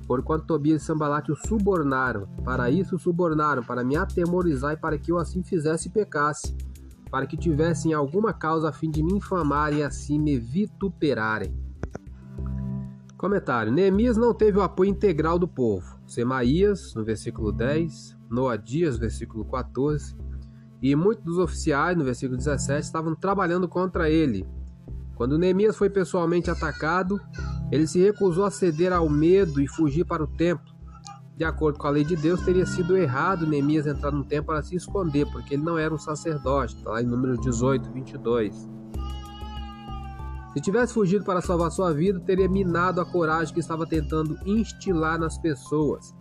porquanto 0.06 0.46
Tobias 0.46 0.82
e 0.82 0.84
Sambalate 0.84 1.30
o 1.30 1.36
subornaram. 1.36 2.26
Para 2.44 2.70
isso 2.70 2.96
o 2.96 2.98
subornaram, 2.98 3.62
para 3.62 3.84
me 3.84 3.96
atemorizar 3.96 4.74
e 4.74 4.76
para 4.76 4.98
que 4.98 5.12
eu 5.12 5.18
assim 5.18 5.42
fizesse 5.42 5.88
e 5.88 5.92
pecasse 5.92 6.54
para 7.10 7.26
que 7.26 7.36
tivessem 7.36 7.92
alguma 7.92 8.32
causa 8.32 8.68
a 8.68 8.72
fim 8.72 8.90
de 8.90 9.02
me 9.02 9.14
infamarem 9.14 9.78
e 9.78 9.82
assim 9.82 10.18
me 10.18 10.38
vituperarem. 10.38 11.54
Comentário: 13.16 13.72
Neemias 13.72 14.16
não 14.16 14.34
teve 14.34 14.58
o 14.58 14.62
apoio 14.62 14.90
integral 14.90 15.38
do 15.38 15.48
povo. 15.48 15.95
Semaías, 16.06 16.94
no 16.94 17.04
versículo 17.04 17.52
10, 17.52 18.16
Noadias, 18.30 18.96
versículo 18.98 19.44
14, 19.44 20.16
e 20.80 20.94
muitos 20.94 21.24
dos 21.24 21.38
oficiais, 21.38 21.96
no 21.96 22.04
versículo 22.04 22.36
17, 22.36 22.82
estavam 22.82 23.14
trabalhando 23.14 23.68
contra 23.68 24.08
ele. 24.08 24.46
Quando 25.14 25.38
Neemias 25.38 25.76
foi 25.76 25.88
pessoalmente 25.88 26.50
atacado, 26.50 27.20
ele 27.72 27.86
se 27.86 28.00
recusou 28.00 28.44
a 28.44 28.50
ceder 28.50 28.92
ao 28.92 29.08
medo 29.08 29.60
e 29.60 29.66
fugir 29.66 30.04
para 30.04 30.22
o 30.22 30.26
templo 30.26 30.76
de 31.36 31.44
acordo 31.44 31.78
com 31.78 31.86
a 31.86 31.90
lei 31.90 32.02
de 32.02 32.16
Deus, 32.16 32.40
teria 32.40 32.64
sido 32.64 32.96
errado 32.96 33.46
Neemias 33.46 33.86
entrar 33.86 34.10
no 34.10 34.24
templo 34.24 34.46
para 34.46 34.62
se 34.62 34.74
esconder, 34.74 35.26
porque 35.30 35.52
ele 35.52 35.62
não 35.62 35.76
era 35.76 35.94
um 35.94 35.98
sacerdote, 35.98 36.76
está 36.76 36.90
lá 36.90 37.02
em 37.02 37.06
número 37.06 37.36
18, 37.36 37.92
22. 37.92 38.66
Se 40.56 40.62
tivesse 40.62 40.94
fugido 40.94 41.22
para 41.22 41.42
salvar 41.42 41.70
sua 41.70 41.92
vida, 41.92 42.18
teria 42.18 42.48
minado 42.48 42.98
a 42.98 43.04
coragem 43.04 43.52
que 43.52 43.60
estava 43.60 43.86
tentando 43.86 44.38
instilar 44.46 45.18
nas 45.18 45.36
pessoas. 45.36 46.14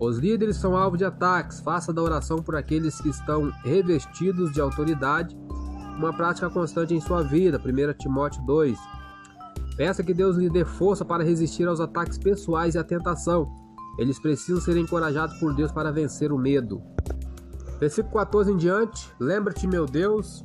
Os 0.00 0.16
líderes 0.16 0.56
são 0.56 0.74
alvo 0.74 0.96
de 0.96 1.04
ataques, 1.04 1.60
faça 1.60 1.92
da 1.92 2.02
oração 2.02 2.38
por 2.38 2.56
aqueles 2.56 2.98
que 2.98 3.10
estão 3.10 3.50
revestidos 3.62 4.54
de 4.54 4.60
autoridade, 4.62 5.36
uma 5.98 6.16
prática 6.16 6.48
constante 6.48 6.94
em 6.94 7.00
sua 7.02 7.22
vida, 7.22 7.60
1 7.62 7.98
Timóteo 7.98 8.42
2. 8.46 8.78
Peça 9.76 10.02
que 10.02 10.14
Deus 10.14 10.38
lhe 10.38 10.48
dê 10.48 10.64
força 10.64 11.04
para 11.04 11.22
resistir 11.22 11.68
aos 11.68 11.78
ataques 11.78 12.16
pessoais 12.16 12.74
e 12.74 12.78
à 12.78 12.82
tentação 12.84 13.54
eles 13.98 14.18
precisam 14.18 14.62
ser 14.62 14.78
encorajados 14.78 15.38
por 15.38 15.54
Deus 15.54 15.70
para 15.70 15.92
vencer 15.92 16.32
o 16.32 16.38
medo. 16.38 16.80
Versículo 17.78 18.14
14 18.14 18.50
em 18.50 18.56
diante: 18.56 19.12
Lembra-te, 19.20 19.66
meu 19.66 19.84
Deus, 19.84 20.42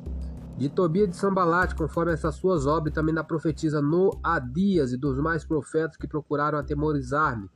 de 0.56 0.68
Tobias 0.68 1.10
de 1.10 1.16
Sambalate, 1.16 1.74
conforme 1.74 2.12
essas 2.12 2.36
suas 2.36 2.66
obras, 2.66 2.94
também 2.94 3.14
da 3.14 3.24
profetisa 3.24 3.82
Noadias 3.82 4.92
e 4.92 4.96
dos 4.96 5.18
mais 5.18 5.44
profetas 5.44 5.96
que 5.96 6.06
procuraram 6.06 6.58
atemorizar-me. 6.58 7.50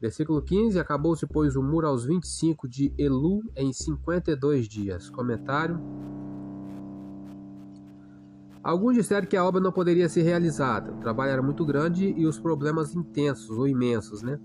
Versículo 0.00 0.42
15: 0.42 0.78
Acabou-se, 0.78 1.26
pois, 1.26 1.56
o 1.56 1.62
muro 1.62 1.86
aos 1.86 2.04
25 2.04 2.68
de 2.68 2.92
Elu 2.98 3.42
em 3.56 3.72
52 3.72 4.68
dias. 4.68 5.10
Comentário. 5.10 5.80
Alguns 8.62 8.94
disseram 8.94 9.26
que 9.26 9.36
a 9.36 9.44
obra 9.44 9.60
não 9.60 9.72
poderia 9.72 10.08
ser 10.08 10.22
realizada. 10.22 10.92
O 10.92 10.98
trabalho 10.98 11.32
era 11.32 11.42
muito 11.42 11.64
grande 11.64 12.12
e 12.16 12.26
os 12.26 12.38
problemas 12.38 12.94
intensos 12.94 13.56
ou 13.56 13.66
imensos, 13.66 14.20
né? 14.20 14.38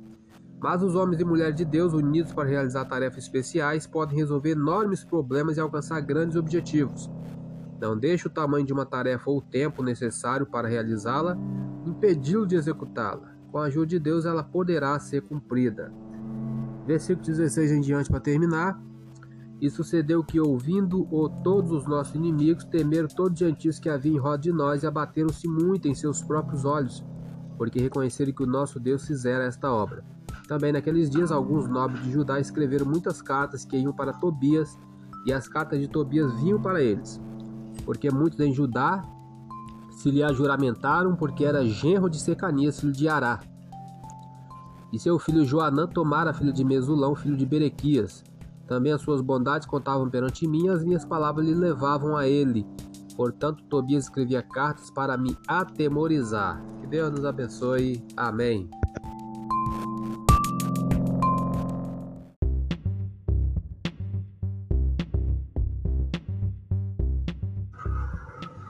Mas 0.63 0.81
os 0.81 0.95
homens 0.95 1.19
e 1.19 1.25
mulheres 1.25 1.57
de 1.57 1.65
Deus, 1.65 1.91
unidos 1.91 2.31
para 2.31 2.47
realizar 2.47 2.85
tarefas 2.85 3.25
especiais, 3.25 3.85
podem 3.85 4.15
resolver 4.15 4.51
enormes 4.51 5.03
problemas 5.03 5.57
e 5.57 5.59
alcançar 5.59 5.99
grandes 5.99 6.37
objetivos. 6.37 7.11
Não 7.81 7.97
deixe 7.97 8.27
o 8.27 8.29
tamanho 8.29 8.65
de 8.65 8.71
uma 8.71 8.85
tarefa 8.85 9.29
ou 9.29 9.39
o 9.39 9.41
tempo 9.41 9.83
necessário 9.83 10.45
para 10.45 10.69
realizá-la 10.69 11.37
impedi-lo 11.85 12.47
de 12.47 12.55
executá-la. 12.55 13.35
Com 13.51 13.57
a 13.57 13.65
ajuda 13.65 13.87
de 13.87 13.99
Deus, 13.99 14.23
ela 14.23 14.41
poderá 14.41 14.97
ser 14.99 15.23
cumprida. 15.23 15.91
Versículo 16.87 17.25
16 17.25 17.69
em 17.73 17.81
diante 17.81 18.09
para 18.09 18.21
terminar. 18.21 18.81
E 19.59 19.69
sucedeu 19.69 20.23
que, 20.23 20.39
ouvindo-o 20.39 21.27
todos 21.43 21.73
os 21.73 21.85
nossos 21.85 22.15
inimigos, 22.15 22.63
temeram 22.63 23.09
todos 23.09 23.33
os 23.33 23.39
gentios 23.39 23.79
que 23.79 23.89
havia 23.89 24.13
em 24.13 24.17
roda 24.17 24.43
de 24.43 24.53
nós 24.53 24.83
e 24.83 24.87
abateram-se 24.87 25.45
muito 25.45 25.89
em 25.89 25.93
seus 25.93 26.21
próprios 26.21 26.63
olhos, 26.63 27.03
porque 27.57 27.81
reconheceram 27.81 28.31
que 28.31 28.43
o 28.43 28.47
nosso 28.47 28.79
Deus 28.79 29.05
fizera 29.05 29.43
esta 29.43 29.69
obra. 29.69 30.05
Também 30.53 30.71
naqueles 30.71 31.09
dias, 31.09 31.31
alguns 31.31 31.67
nobres 31.67 32.03
de 32.03 32.11
Judá 32.11 32.39
escreveram 32.39 32.85
muitas 32.85 33.23
cartas 33.23 33.65
que 33.65 33.75
iam 33.75 33.91
para 33.91 34.13
Tobias, 34.13 34.77
e 35.25 35.33
as 35.33 35.47
cartas 35.47 35.79
de 35.79 35.87
Tobias 35.87 36.31
vinham 36.35 36.61
para 36.61 36.79
eles. 36.79 37.19
Porque 37.83 38.11
muitos 38.11 38.39
em 38.39 38.53
Judá 38.53 39.03
se 39.89 40.11
lhe 40.11 40.21
ajuramentaram, 40.21 41.15
porque 41.15 41.43
era 41.43 41.65
genro 41.65 42.07
de 42.07 42.19
Secanias, 42.19 42.79
filho 42.79 42.93
de 42.93 43.09
Ará. 43.09 43.39
E 44.91 44.99
seu 44.99 45.17
filho 45.17 45.43
Joanã 45.43 45.87
tomara 45.87 46.35
filho 46.35 46.53
de 46.53 46.63
Mesulão, 46.63 47.15
filho 47.15 47.35
de 47.35 47.47
Berequias. 47.47 48.23
Também 48.67 48.91
as 48.91 49.01
suas 49.01 49.21
bondades 49.21 49.65
contavam 49.65 50.07
perante 50.07 50.47
mim, 50.47 50.69
as 50.69 50.83
minhas 50.83 51.03
palavras 51.03 51.47
lhe 51.47 51.55
levavam 51.55 52.15
a 52.15 52.27
ele. 52.27 52.63
Portanto, 53.17 53.63
Tobias 53.63 54.03
escrevia 54.03 54.43
cartas 54.43 54.91
para 54.91 55.17
me 55.17 55.35
atemorizar. 55.47 56.63
Que 56.79 56.85
Deus 56.85 57.09
nos 57.09 57.25
abençoe. 57.25 58.05
Amém. 58.15 58.69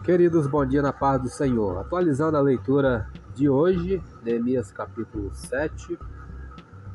Queridos, 0.03 0.47
bom 0.47 0.65
dia 0.65 0.81
na 0.81 0.91
paz 0.91 1.21
do 1.21 1.29
Senhor. 1.29 1.77
Atualizando 1.77 2.35
a 2.35 2.41
leitura 2.41 3.07
de 3.33 3.47
hoje, 3.47 4.03
Neemias 4.21 4.69
capítulo 4.69 5.33
7. 5.33 5.97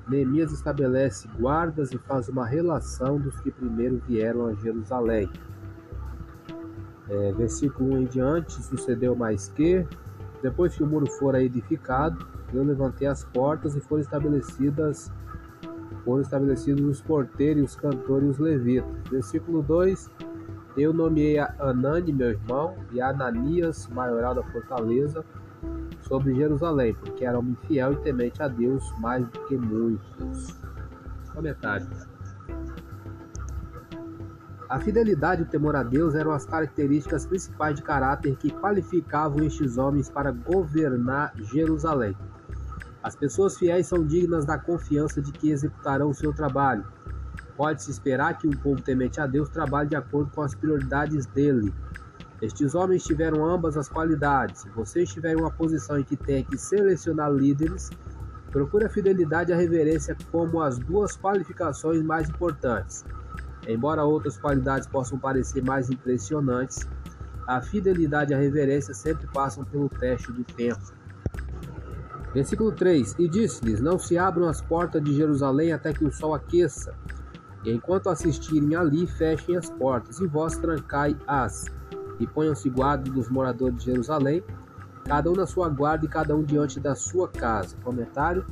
Neemias 0.06 0.52
estabelece 0.52 1.26
guardas 1.40 1.90
e 1.90 1.96
faz 1.96 2.28
uma 2.28 2.46
relação 2.46 3.18
dos 3.18 3.40
que 3.40 3.50
primeiro 3.50 3.98
vieram 4.06 4.48
a 4.48 4.52
Jerusalém. 4.52 5.30
É, 7.08 7.32
versículo 7.32 7.94
1 7.94 7.98
em 7.98 8.04
diante, 8.04 8.62
sucedeu 8.62 9.16
mais 9.16 9.48
que, 9.48 9.86
depois 10.42 10.76
que 10.76 10.82
o 10.82 10.86
muro 10.86 11.10
fora 11.12 11.42
edificado, 11.42 12.26
eu 12.52 12.62
levantei 12.62 13.08
as 13.08 13.24
portas 13.24 13.74
e 13.74 13.80
foram 13.80 14.02
estabelecidas 14.02 15.10
foram 16.04 16.20
estabelecidos 16.20 16.84
os 16.84 17.00
porteiros, 17.00 17.70
os 17.70 17.76
cantores 17.76 18.28
e 18.28 18.30
os 18.32 18.38
levitas. 18.38 18.90
Versículo 19.10 19.62
2, 19.62 20.10
eu 20.78 20.92
nomeei 20.92 21.38
Anani, 21.38 22.12
meu 22.12 22.30
irmão, 22.30 22.76
e 22.92 23.00
Ananias, 23.00 23.88
maioral 23.88 24.34
da 24.34 24.42
fortaleza, 24.44 25.24
sobre 26.02 26.34
Jerusalém, 26.34 26.94
porque 26.94 27.24
era 27.24 27.38
homem 27.38 27.56
fiel 27.66 27.92
e 27.92 27.96
temente 27.96 28.42
a 28.42 28.48
Deus 28.48 28.84
mais 29.00 29.26
do 29.26 29.44
que 29.46 29.56
muitos. 29.56 30.58
Comentário. 31.34 31.86
A 34.68 34.78
fidelidade 34.78 35.42
e 35.42 35.44
o 35.44 35.48
temor 35.48 35.74
a 35.74 35.82
Deus 35.82 36.14
eram 36.14 36.30
as 36.30 36.44
características 36.44 37.24
principais 37.26 37.74
de 37.74 37.82
caráter 37.82 38.36
que 38.36 38.50
qualificavam 38.50 39.42
estes 39.42 39.78
homens 39.78 40.10
para 40.10 40.30
governar 40.30 41.32
Jerusalém. 41.36 42.14
As 43.02 43.16
pessoas 43.16 43.56
fiéis 43.56 43.86
são 43.86 44.04
dignas 44.04 44.44
da 44.44 44.58
confiança 44.58 45.22
de 45.22 45.32
que 45.32 45.50
executarão 45.50 46.10
o 46.10 46.14
seu 46.14 46.34
trabalho, 46.34 46.84
Pode-se 47.58 47.90
esperar 47.90 48.38
que 48.38 48.46
um 48.46 48.52
povo 48.52 48.80
temente 48.80 49.20
a 49.20 49.26
Deus 49.26 49.48
trabalhe 49.48 49.88
de 49.88 49.96
acordo 49.96 50.30
com 50.30 50.42
as 50.42 50.54
prioridades 50.54 51.26
dele. 51.26 51.74
Estes 52.40 52.72
homens 52.76 53.02
tiveram 53.02 53.44
ambas 53.44 53.76
as 53.76 53.88
qualidades. 53.88 54.60
Se 54.60 54.68
você 54.68 55.02
estiver 55.02 55.32
em 55.32 55.40
uma 55.40 55.50
posição 55.50 55.98
em 55.98 56.04
que 56.04 56.16
tem 56.16 56.44
que 56.44 56.56
selecionar 56.56 57.32
líderes, 57.32 57.90
procure 58.52 58.84
a 58.84 58.88
fidelidade 58.88 59.50
e 59.50 59.54
a 59.54 59.56
reverência 59.56 60.16
como 60.30 60.62
as 60.62 60.78
duas 60.78 61.16
qualificações 61.16 62.00
mais 62.00 62.28
importantes. 62.28 63.04
Embora 63.66 64.04
outras 64.04 64.38
qualidades 64.38 64.86
possam 64.86 65.18
parecer 65.18 65.60
mais 65.60 65.90
impressionantes, 65.90 66.88
a 67.44 67.60
fidelidade 67.60 68.30
e 68.30 68.36
a 68.36 68.38
reverência 68.38 68.94
sempre 68.94 69.26
passam 69.34 69.64
pelo 69.64 69.88
teste 69.88 70.30
do 70.30 70.44
tempo. 70.44 70.92
Versículo 72.32 72.70
3: 72.70 73.16
E 73.18 73.28
disse-lhes: 73.28 73.80
Não 73.80 73.98
se 73.98 74.16
abram 74.16 74.46
as 74.46 74.60
portas 74.60 75.02
de 75.02 75.12
Jerusalém 75.12 75.72
até 75.72 75.92
que 75.92 76.04
o 76.04 76.12
sol 76.12 76.34
aqueça 76.34 76.94
enquanto 77.64 78.08
assistirem 78.08 78.74
ali, 78.74 79.06
fechem 79.06 79.56
as 79.56 79.68
portas, 79.70 80.20
e 80.20 80.26
vós 80.26 80.56
trancai-as, 80.56 81.66
e 82.18 82.26
ponham-se 82.26 82.68
guardas 82.70 83.12
dos 83.12 83.28
moradores 83.28 83.78
de 83.78 83.86
Jerusalém, 83.86 84.42
cada 85.04 85.30
um 85.30 85.34
na 85.34 85.46
sua 85.46 85.68
guarda 85.68 86.04
e 86.04 86.08
cada 86.08 86.34
um 86.36 86.42
diante 86.42 86.78
da 86.78 86.94
sua 86.94 87.28
casa. 87.28 87.76
Comentário: 87.82 88.44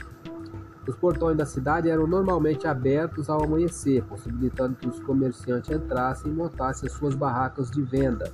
Os 0.86 0.96
portões 0.96 1.36
da 1.36 1.44
cidade 1.44 1.90
eram 1.90 2.06
normalmente 2.06 2.66
abertos 2.66 3.28
ao 3.28 3.44
amanhecer, 3.44 4.02
possibilitando 4.04 4.76
que 4.76 4.88
os 4.88 4.98
comerciantes 5.00 5.70
entrassem 5.70 6.30
e 6.30 6.34
montassem 6.34 6.88
as 6.88 6.94
suas 6.94 7.14
barracas 7.14 7.70
de 7.70 7.82
venda. 7.82 8.32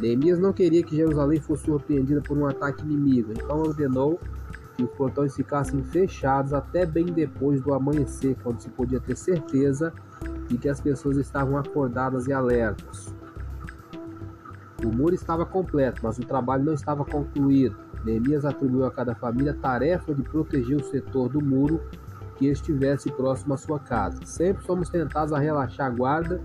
Neemias 0.00 0.38
não 0.38 0.52
queria 0.52 0.82
que 0.82 0.96
Jerusalém 0.96 1.40
fosse 1.40 1.64
surpreendida 1.64 2.20
por 2.20 2.38
um 2.38 2.46
ataque 2.46 2.84
inimigo, 2.84 3.32
então 3.32 3.58
ordenou 3.58 4.20
que 4.78 4.84
os 4.84 4.90
portões 4.92 5.34
ficassem 5.34 5.82
fechados 5.82 6.52
até 6.52 6.86
bem 6.86 7.06
depois 7.06 7.60
do 7.60 7.74
amanhecer, 7.74 8.36
quando 8.44 8.60
se 8.60 8.70
podia 8.70 9.00
ter 9.00 9.16
certeza 9.16 9.92
de 10.46 10.56
que 10.56 10.68
as 10.68 10.80
pessoas 10.80 11.16
estavam 11.16 11.58
acordadas 11.58 12.28
e 12.28 12.32
alertas. 12.32 13.12
O 14.84 14.88
muro 14.88 15.16
estava 15.16 15.44
completo, 15.44 16.00
mas 16.04 16.16
o 16.18 16.24
trabalho 16.24 16.64
não 16.64 16.74
estava 16.74 17.04
concluído. 17.04 17.76
Neemias 18.04 18.44
atribuiu 18.44 18.86
a 18.86 18.90
cada 18.92 19.16
família 19.16 19.50
a 19.50 19.56
tarefa 19.56 20.14
de 20.14 20.22
proteger 20.22 20.76
o 20.76 20.84
setor 20.84 21.28
do 21.28 21.44
muro 21.44 21.82
que 22.36 22.46
estivesse 22.46 23.10
próximo 23.10 23.54
à 23.54 23.56
sua 23.56 23.80
casa. 23.80 24.24
Sempre 24.24 24.64
somos 24.64 24.88
tentados 24.88 25.32
a 25.32 25.40
relaxar 25.40 25.88
a 25.88 25.90
guarda 25.90 26.40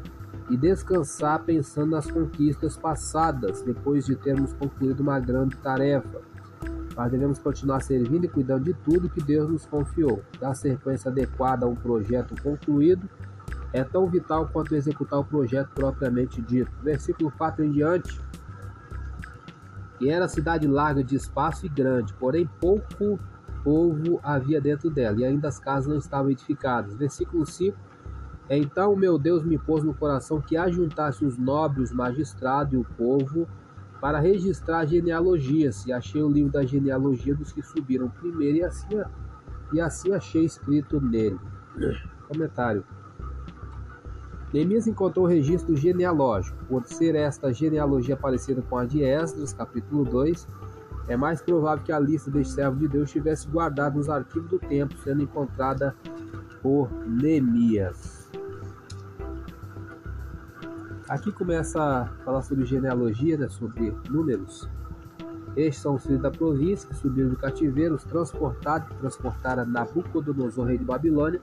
e 0.50 0.58
descansar 0.58 1.44
pensando 1.44 1.92
nas 1.92 2.10
conquistas 2.10 2.76
passadas, 2.76 3.62
depois 3.62 4.08
de 4.08 4.16
termos 4.16 4.54
concluído 4.54 5.02
uma 5.02 5.20
grande 5.20 5.56
tarefa 5.58 6.33
mas 6.96 7.12
devemos 7.12 7.40
continuar 7.40 7.82
servindo 7.82 8.26
e 8.26 8.28
cuidando 8.28 8.64
de 8.66 8.74
tudo 8.74 9.10
que 9.10 9.22
Deus 9.22 9.50
nos 9.50 9.66
confiou. 9.66 10.24
Dar 10.40 10.54
sequência 10.54 11.10
adequada 11.10 11.66
a 11.66 11.70
um 11.70 11.76
projeto 11.76 12.40
concluído 12.42 13.10
é 13.72 13.84
tão 13.84 14.08
vital 14.08 14.48
quanto 14.54 14.76
executar 14.76 15.20
o 15.20 15.26
projeto 15.26 15.70
propriamente 15.74 16.42
dito. 16.42 16.72
Versículo 16.84 17.32
4 17.32 17.66
em 17.66 17.72
diante. 17.72 18.22
E 20.00 20.10
era 20.10 20.28
cidade 20.28 20.68
larga 20.68 21.04
de 21.04 21.16
espaço 21.16 21.66
e 21.66 21.70
grande, 21.70 22.14
porém 22.14 22.50
pouco 22.60 23.20
povo 23.64 24.20
havia 24.22 24.60
dentro 24.60 24.90
dela, 24.90 25.18
e 25.22 25.24
ainda 25.24 25.48
as 25.48 25.58
casas 25.58 25.88
não 25.88 25.98
estavam 25.98 26.30
edificadas. 26.30 26.96
Versículo 26.96 27.46
5. 27.46 27.76
Então 28.50 28.96
meu 28.96 29.18
Deus 29.18 29.44
me 29.44 29.58
pôs 29.58 29.84
no 29.84 29.94
coração 29.94 30.42
que 30.42 30.58
ajuntasse 30.58 31.26
os 31.26 31.38
nobres, 31.38 31.90
os 31.90 31.96
magistrados 31.96 32.74
e 32.74 32.78
o 32.78 32.84
povo 32.84 33.48
para 34.04 34.20
registrar 34.20 34.86
genealogias, 34.86 35.86
e 35.86 35.94
achei 35.94 36.22
o 36.22 36.28
livro 36.28 36.52
da 36.52 36.66
genealogia 36.66 37.34
dos 37.34 37.54
que 37.54 37.64
subiram 37.64 38.10
primeiro, 38.10 38.58
e 38.58 38.62
assim, 38.62 39.02
e 39.72 39.80
assim 39.80 40.12
achei 40.12 40.44
escrito 40.44 41.00
nele. 41.00 41.40
Comentário. 42.28 42.84
Neemias 44.54 44.88
encontrou 44.88 45.26
o 45.26 45.30
registro 45.30 45.74
genealógico. 45.78 46.58
Por 46.66 46.84
ser 46.84 47.16
esta 47.16 47.54
genealogia 47.54 48.18
parecida 48.18 48.62
com 48.62 48.78
a 48.78 48.84
de 48.84 49.02
Esdras, 49.06 49.54
capítulo 49.54 50.04
2, 50.04 50.50
é 51.08 51.16
mais 51.16 51.42
provável 51.42 51.86
que 51.86 51.94
a 51.94 52.00
lista 52.00 52.30
deste 52.30 52.56
servo 52.56 52.76
de 52.80 52.90
Deus 52.90 53.06
estivesse 53.06 53.48
guardada 53.48 53.96
nos 53.96 54.10
arquivos 54.10 54.50
do 54.50 54.60
templo, 54.60 54.98
sendo 54.98 55.24
encontrada 55.24 55.96
por 56.62 56.92
Neemias. 57.08 58.13
Aqui 61.14 61.32
começa 61.32 61.80
a 61.80 62.06
falar 62.26 62.42
sobre 62.42 62.66
genealogia, 62.66 63.38
né, 63.38 63.48
sobre 63.48 63.96
números. 64.10 64.68
Estes 65.56 65.84
são 65.84 65.94
os 65.94 66.04
filhos 66.04 66.24
da 66.24 66.32
província 66.32 66.90
que 66.90 66.96
subiram 66.96 67.30
do 67.30 67.36
cativeiro, 67.36 67.94
os 67.94 68.04
transportados, 68.04 68.88
que 68.90 68.96
transportaram 68.96 69.64
Nabucodonosor, 69.64 70.66
rei 70.66 70.80
de 70.80 70.84
Babilônia, 70.84 71.40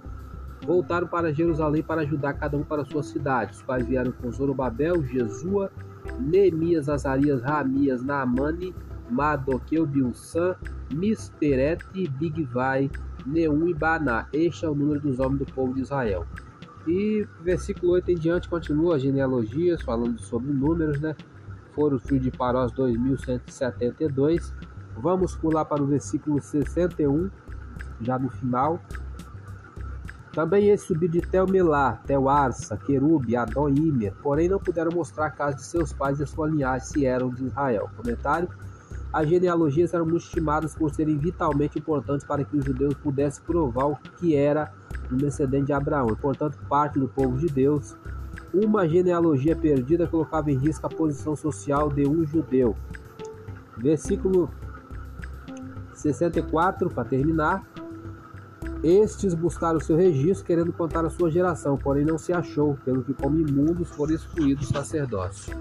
voltaram 0.66 1.06
para 1.06 1.32
Jerusalém 1.32 1.84
para 1.84 2.00
ajudar 2.00 2.32
cada 2.32 2.56
um 2.56 2.64
para 2.64 2.84
sua 2.84 3.04
cidade. 3.04 3.52
Os 3.52 3.62
quais 3.62 3.86
vieram 3.86 4.10
com 4.10 4.32
Zorobabel, 4.32 5.04
Jesua, 5.04 5.70
Neemias, 6.18 6.88
Azarias, 6.88 7.40
Ramias, 7.40 8.02
Naamani, 8.02 8.74
Madoqueu, 9.08 9.86
Bilsan, 9.86 10.56
Misperete, 10.92 12.08
Bigvai, 12.08 12.90
Neum 13.24 13.68
e 13.68 13.74
Baná. 13.74 14.26
Este 14.32 14.64
é 14.64 14.68
o 14.68 14.74
número 14.74 14.98
dos 14.98 15.20
homens 15.20 15.38
do 15.38 15.54
povo 15.54 15.74
de 15.74 15.82
Israel. 15.82 16.26
E 16.86 17.26
versículo 17.42 17.92
8 17.92 18.10
em 18.10 18.16
diante 18.16 18.48
continua 18.48 18.96
as 18.96 19.02
genealogias, 19.02 19.82
falando 19.82 20.18
sobre 20.20 20.52
números, 20.52 21.00
né? 21.00 21.14
Foram 21.74 21.96
os 21.96 22.02
filhos 22.02 22.24
de 22.24 22.30
Parós 22.30 22.72
2172. 22.72 24.52
Vamos 24.96 25.36
pular 25.36 25.64
para 25.64 25.82
o 25.82 25.86
versículo 25.86 26.40
61, 26.40 27.30
já 28.00 28.18
no 28.18 28.30
final. 28.30 28.80
Também 30.32 30.68
eles 30.68 30.82
subiram 30.82 31.12
de 31.12 31.20
Telmelá, 31.22 32.00
Telarsa, 32.06 32.76
Querube, 32.76 33.36
Adon 33.36 33.68
e 33.68 33.88
Imer, 33.88 34.14
porém 34.22 34.48
não 34.48 34.60
puderam 34.60 34.92
mostrar 34.92 35.26
a 35.26 35.30
casa 35.30 35.56
de 35.56 35.64
seus 35.64 35.92
pais 35.92 36.20
e 36.20 36.22
a 36.22 36.26
sua 36.26 36.48
linhagem 36.48 36.86
se 36.86 37.04
eram 37.04 37.30
de 37.30 37.46
Israel. 37.46 37.90
Comentário. 37.96 38.48
As 39.12 39.28
genealogias 39.28 39.92
eram 39.92 40.06
muito 40.06 40.24
estimadas 40.24 40.74
por 40.74 40.94
serem 40.94 41.18
vitalmente 41.18 41.78
importantes 41.78 42.24
para 42.24 42.44
que 42.44 42.56
os 42.56 42.64
judeus 42.64 42.94
pudessem 42.94 43.42
provar 43.44 43.86
o 43.86 43.96
que 44.18 44.36
era 44.36 44.72
um 45.10 45.16
descendente 45.16 45.66
de 45.66 45.72
Abraão, 45.72 46.08
e 46.10 46.16
portanto 46.16 46.58
parte 46.68 46.98
do 46.98 47.08
povo 47.08 47.36
de 47.36 47.46
Deus. 47.46 47.96
Uma 48.54 48.88
genealogia 48.88 49.56
perdida 49.56 50.06
colocava 50.06 50.50
em 50.50 50.56
risco 50.56 50.86
a 50.86 50.90
posição 50.90 51.34
social 51.34 51.88
de 51.88 52.06
um 52.06 52.24
judeu. 52.24 52.76
Versículo 53.76 54.48
64, 55.94 56.88
para 56.90 57.04
terminar. 57.04 57.64
Estes 58.82 59.34
buscaram 59.34 59.78
seu 59.78 59.94
registro, 59.94 60.46
querendo 60.46 60.72
contar 60.72 61.04
a 61.04 61.10
sua 61.10 61.30
geração, 61.30 61.76
porém 61.76 62.04
não 62.04 62.16
se 62.16 62.32
achou, 62.32 62.78
pelo 62.82 63.02
que, 63.02 63.12
como 63.12 63.38
imundos, 63.38 63.90
foram 63.90 64.14
excluídos 64.14 64.68
do 64.68 64.72
sacerdócio. 64.72 65.54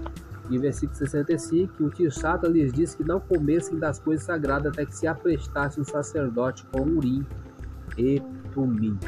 Em 0.50 0.58
versículo 0.58 0.98
65, 0.98 1.84
o 1.84 1.90
Tirsata 1.90 2.48
lhes 2.48 2.72
disse 2.72 2.96
que 2.96 3.04
não 3.04 3.20
comessem 3.20 3.78
das 3.78 4.00
coisas 4.00 4.26
sagradas 4.26 4.72
até 4.72 4.84
que 4.84 4.96
se 4.96 5.06
aprestasse 5.06 5.80
um 5.80 5.84
sacerdote 5.84 6.66
com 6.72 6.80
Urim 6.80 7.24
e 7.96 8.20
Tumim. 8.52 8.98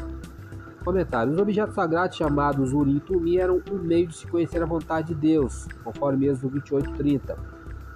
Comentário: 0.85 1.33
Os 1.33 1.39
objetos 1.39 1.75
sagrados 1.75 2.15
chamados 2.15 2.71
Urim 2.71 2.95
e 2.95 2.99
Tumim 3.01 3.37
eram 3.37 3.61
um 3.69 3.77
meio 3.77 4.07
de 4.07 4.15
se 4.15 4.27
conhecer 4.27 4.63
a 4.63 4.65
vontade 4.65 5.09
de 5.09 5.15
Deus, 5.15 5.67
conforme 5.83 6.27
Êxodo 6.27 6.61
28:30. 6.61 7.35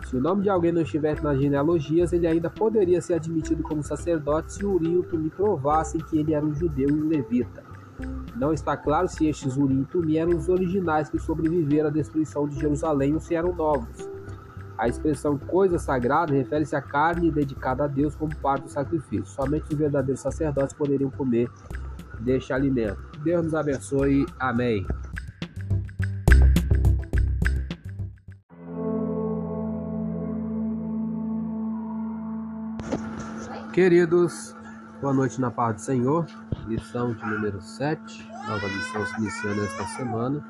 Se 0.06 0.18
o 0.18 0.22
nome 0.22 0.44
de 0.44 0.50
alguém 0.50 0.74
não 0.74 0.82
estivesse 0.82 1.24
nas 1.24 1.40
genealogias, 1.40 2.12
ele 2.12 2.28
ainda 2.28 2.50
poderia 2.50 3.02
ser 3.02 3.14
admitido 3.14 3.64
como 3.64 3.82
sacerdote 3.82 4.54
se 4.54 4.66
Urim 4.66 5.00
e 5.00 5.04
Tumi 5.04 5.30
provassem 5.30 6.02
que 6.02 6.18
ele 6.18 6.34
era 6.34 6.46
um 6.46 6.54
judeu 6.54 6.90
e 6.90 6.94
um 6.94 7.08
levita. 7.08 7.67
Não 8.36 8.54
está 8.54 8.78
claro 8.78 9.08
se 9.08 9.28
estes 9.28 9.58
Urim 9.58 9.84
Tumi 9.84 10.18
eram 10.18 10.38
os 10.38 10.48
originais 10.48 11.10
que 11.10 11.18
sobreviveram 11.18 11.90
à 11.90 11.92
destruição 11.92 12.48
de 12.48 12.60
Jerusalém 12.60 13.14
ou 13.14 13.20
se 13.20 13.34
eram 13.34 13.54
novos. 13.54 14.08
A 14.78 14.88
expressão 14.88 15.38
coisa 15.38 15.80
sagrada 15.80 16.34
refere-se 16.34 16.76
à 16.76 16.82
carne 16.82 17.32
dedicada 17.32 17.86
a 17.86 17.88
Deus 17.88 18.16
como 18.16 18.36
parte 18.36 18.66
do 18.66 18.70
sacrifício. 18.70 19.26
Somente 19.26 19.72
os 19.72 19.76
verdadeiros 19.76 20.22
sacerdotes 20.22 20.74
poderiam 20.74 21.10
comer 21.10 21.50
deste 22.20 22.54
alimento. 22.54 23.00
Deus 23.24 23.44
nos 23.44 23.56
abençoe. 23.56 24.26
Amém. 24.40 24.86
Queridos, 33.74 34.56
boa 35.00 35.14
noite 35.14 35.40
na 35.40 35.52
paz 35.52 35.76
do 35.76 35.82
Senhor. 35.82 36.26
Lição 36.68 37.14
de 37.14 37.24
número 37.24 37.62
7, 37.62 38.30
nova 38.48 38.68
lição 38.68 39.06
se 39.06 39.22
iniciando 39.22 39.62
esta 39.62 39.84
semana. 39.86 40.44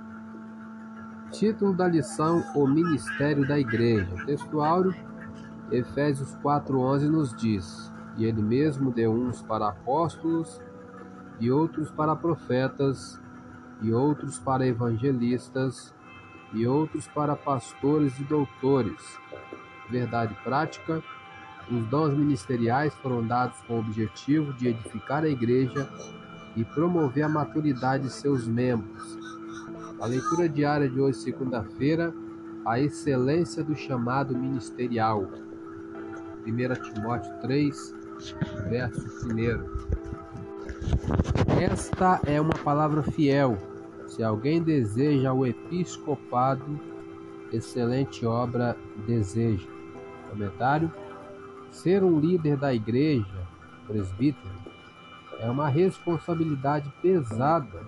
Título 1.32 1.74
da 1.74 1.88
lição: 1.88 2.42
O 2.56 2.66
Ministério 2.66 3.46
da 3.46 3.60
Igreja. 3.60 4.08
Textuário, 4.26 4.96
Efésios 5.70 6.34
4,11 6.38 7.10
nos 7.10 7.36
diz: 7.36 7.92
E 8.16 8.26
ele 8.26 8.42
mesmo 8.42 8.90
deu 8.90 9.12
uns 9.12 9.42
para 9.42 9.68
apóstolos, 9.68 10.62
e 11.40 11.52
outros 11.52 11.92
para 11.92 12.16
profetas, 12.16 13.20
e 13.82 13.92
outros 13.92 14.40
para 14.40 14.66
evangelistas, 14.66 15.94
e 16.54 16.66
outros 16.66 17.06
para 17.08 17.36
pastores 17.36 18.18
e 18.18 18.24
doutores. 18.24 19.20
Verdade 19.90 20.34
prática 20.44 21.04
os 21.70 21.86
dons 21.88 22.14
ministeriais 22.14 22.94
foram 22.96 23.26
dados 23.26 23.58
com 23.68 23.76
o 23.76 23.80
objetivo 23.80 24.54
de 24.54 24.70
edificar 24.70 25.24
a 25.24 25.30
igreja 25.30 25.88
e 26.56 26.64
promover 26.64 27.24
a 27.24 27.30
maturidade 27.30 28.04
de 28.04 28.10
seus 28.10 28.48
membros. 28.48 29.18
A 30.00 30.06
leitura 30.06 30.48
diária 30.48 30.88
de 30.90 31.00
hoje, 31.00 31.20
segunda-feira, 31.20 32.14
a 32.66 32.80
excelência 32.80 33.64
do 33.64 33.76
chamado 33.76 34.38
ministerial. 34.38 35.28
1 36.46 36.94
Timóteo 36.94 37.34
3, 37.42 37.96
verso 38.70 39.28
1. 39.28 39.38
Esta 41.62 42.22
é 42.26 42.40
uma 42.40 42.54
palavra 42.54 43.04
fiel. 43.04 43.58
Se 44.08 44.24
alguém 44.24 44.62
deseja 44.62 45.34
o 45.34 45.46
episcopado, 45.46 46.80
excelente 47.52 48.26
obra 48.26 48.78
deseja. 49.06 49.68
Comentário 50.30 50.92
Ser 51.72 52.04
um 52.04 52.20
líder 52.20 52.58
da 52.58 52.74
igreja, 52.74 53.48
presbítero, 53.86 54.56
é 55.40 55.50
uma 55.50 55.70
responsabilidade 55.70 56.92
pesada, 57.02 57.82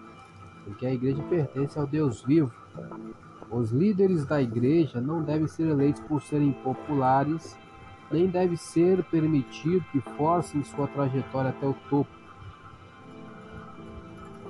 porque 0.63 0.86
a 0.86 0.93
igreja 0.93 1.21
pertence 1.23 1.77
ao 1.80 1.88
Deus 1.88 2.21
vivo. 2.21 2.53
Os 3.49 3.71
líderes 3.71 4.25
da 4.25 4.41
igreja 4.41 5.01
não 5.01 5.23
devem 5.23 5.47
ser 5.47 5.67
eleitos 5.67 6.01
por 6.03 6.21
serem 6.21 6.51
populares, 6.51 7.57
nem 8.11 8.27
deve 8.27 8.55
ser 8.55 9.03
permitido 9.05 9.84
que 9.91 9.99
forcem 10.01 10.63
sua 10.63 10.88
trajetória 10.88 11.49
até 11.49 11.65
o 11.65 11.75
topo. 11.89 12.19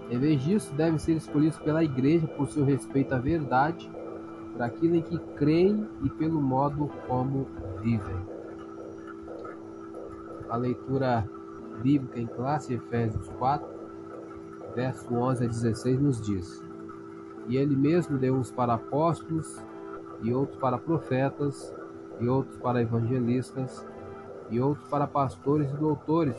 Em 0.09 0.17
vez 0.17 0.41
disso, 0.43 0.73
devem 0.73 0.97
ser 0.97 1.13
escolhidos 1.13 1.59
pela 1.59 1.83
igreja 1.83 2.27
por 2.27 2.47
seu 2.49 2.65
respeito 2.65 3.13
à 3.13 3.19
verdade, 3.19 3.89
por 4.51 4.61
aquilo 4.61 4.95
em 4.95 5.01
que 5.01 5.17
creem 5.37 5.87
e 6.03 6.09
pelo 6.09 6.41
modo 6.41 6.89
como 7.07 7.47
vivem. 7.81 8.38
A 10.49 10.57
leitura 10.57 11.29
bíblica 11.83 12.19
em 12.19 12.25
classe, 12.25 12.73
Efésios 12.73 13.29
4, 13.37 13.67
verso 14.75 15.13
11 15.13 15.45
a 15.45 15.47
16, 15.47 15.99
nos 15.99 16.21
diz: 16.21 16.63
E 17.47 17.55
ele 17.55 17.75
mesmo 17.75 18.17
deu 18.17 18.35
uns 18.35 18.51
para 18.51 18.73
apóstolos, 18.73 19.63
e 20.23 20.33
outros 20.33 20.57
para 20.59 20.79
profetas, 20.79 21.71
e 22.19 22.27
outros 22.27 22.57
para 22.57 22.81
evangelistas, 22.81 23.85
e 24.49 24.59
outros 24.59 24.87
para 24.89 25.05
pastores 25.05 25.69
e 25.71 25.75
doutores, 25.75 26.35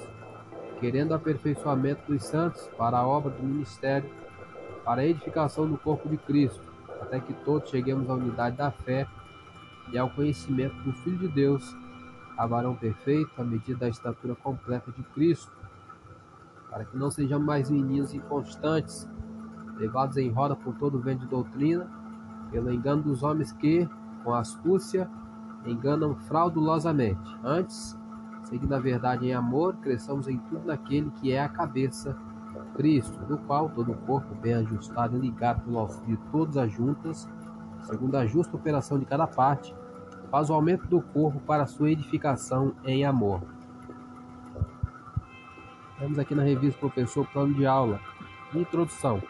querendo 0.80 1.14
aperfeiçoamento 1.14 2.10
dos 2.10 2.24
santos 2.24 2.68
para 2.76 2.98
a 2.98 3.06
obra 3.06 3.30
do 3.30 3.42
ministério, 3.44 4.10
para 4.84 5.02
a 5.02 5.06
edificação 5.06 5.68
do 5.68 5.78
corpo 5.78 6.08
de 6.08 6.16
Cristo, 6.16 6.60
até 7.00 7.20
que 7.20 7.32
todos 7.32 7.70
cheguemos 7.70 8.10
à 8.10 8.14
unidade 8.14 8.56
da 8.56 8.72
fé 8.72 9.06
e 9.92 9.98
ao 9.98 10.10
conhecimento 10.10 10.74
do 10.82 10.92
Filho 10.94 11.18
de 11.18 11.28
Deus 11.28 11.76
a 12.40 12.46
varão 12.46 12.74
perfeito 12.74 13.30
à 13.38 13.44
medida 13.44 13.80
da 13.80 13.88
estatura 13.90 14.34
completa 14.34 14.90
de 14.90 15.02
Cristo, 15.02 15.52
para 16.70 16.86
que 16.86 16.96
não 16.96 17.10
sejamos 17.10 17.46
mais 17.46 17.68
meninos 17.68 18.14
inconstantes, 18.14 19.06
levados 19.76 20.16
em 20.16 20.30
roda 20.30 20.56
por 20.56 20.74
todo 20.76 20.96
o 20.96 21.02
vento 21.02 21.20
de 21.20 21.26
doutrina, 21.26 21.86
pelo 22.50 22.72
engano 22.72 23.02
dos 23.02 23.22
homens 23.22 23.52
que, 23.52 23.86
com 24.24 24.32
astúcia, 24.32 25.06
enganam 25.66 26.16
fraudulosamente. 26.16 27.30
Antes, 27.44 27.94
seguindo 28.44 28.72
a 28.72 28.78
verdade 28.78 29.26
em 29.26 29.34
amor, 29.34 29.76
cresçamos 29.76 30.26
em 30.26 30.38
tudo 30.38 30.64
naquele 30.64 31.10
que 31.10 31.32
é 31.32 31.42
a 31.42 31.48
cabeça, 31.48 32.16
Cristo, 32.74 33.18
do 33.26 33.36
qual 33.36 33.68
todo 33.68 33.92
o 33.92 33.98
corpo 34.06 34.34
bem 34.36 34.54
ajustado 34.54 35.14
e 35.18 35.20
ligado 35.20 35.60
pelo 35.64 35.78
auxílio 35.78 36.16
de 36.16 36.22
todas 36.32 36.56
as 36.56 36.72
juntas, 36.72 37.28
segundo 37.82 38.14
a 38.14 38.24
justa 38.24 38.56
operação 38.56 38.98
de 38.98 39.04
cada 39.04 39.26
parte, 39.26 39.74
faz 40.30 40.48
o 40.48 40.54
aumento 40.54 40.86
do 40.86 41.00
corpo 41.00 41.40
para 41.40 41.66
sua 41.66 41.90
edificação 41.90 42.72
em 42.84 43.04
amor. 43.04 43.42
Temos 45.98 46.18
aqui 46.18 46.34
na 46.34 46.42
revista 46.42 46.78
Professor 46.78 47.26
Plano 47.26 47.52
de 47.52 47.66
Aula, 47.66 48.00
Introdução. 48.54 49.22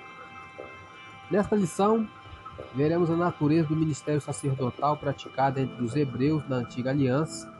Nesta 1.30 1.56
lição, 1.56 2.06
veremos 2.74 3.10
a 3.10 3.16
natureza 3.16 3.68
do 3.68 3.76
ministério 3.76 4.20
sacerdotal 4.20 4.96
praticado 4.96 5.58
entre 5.58 5.82
os 5.82 5.96
hebreus 5.96 6.46
na 6.48 6.56
Antiga 6.56 6.90
Aliança, 6.90 7.52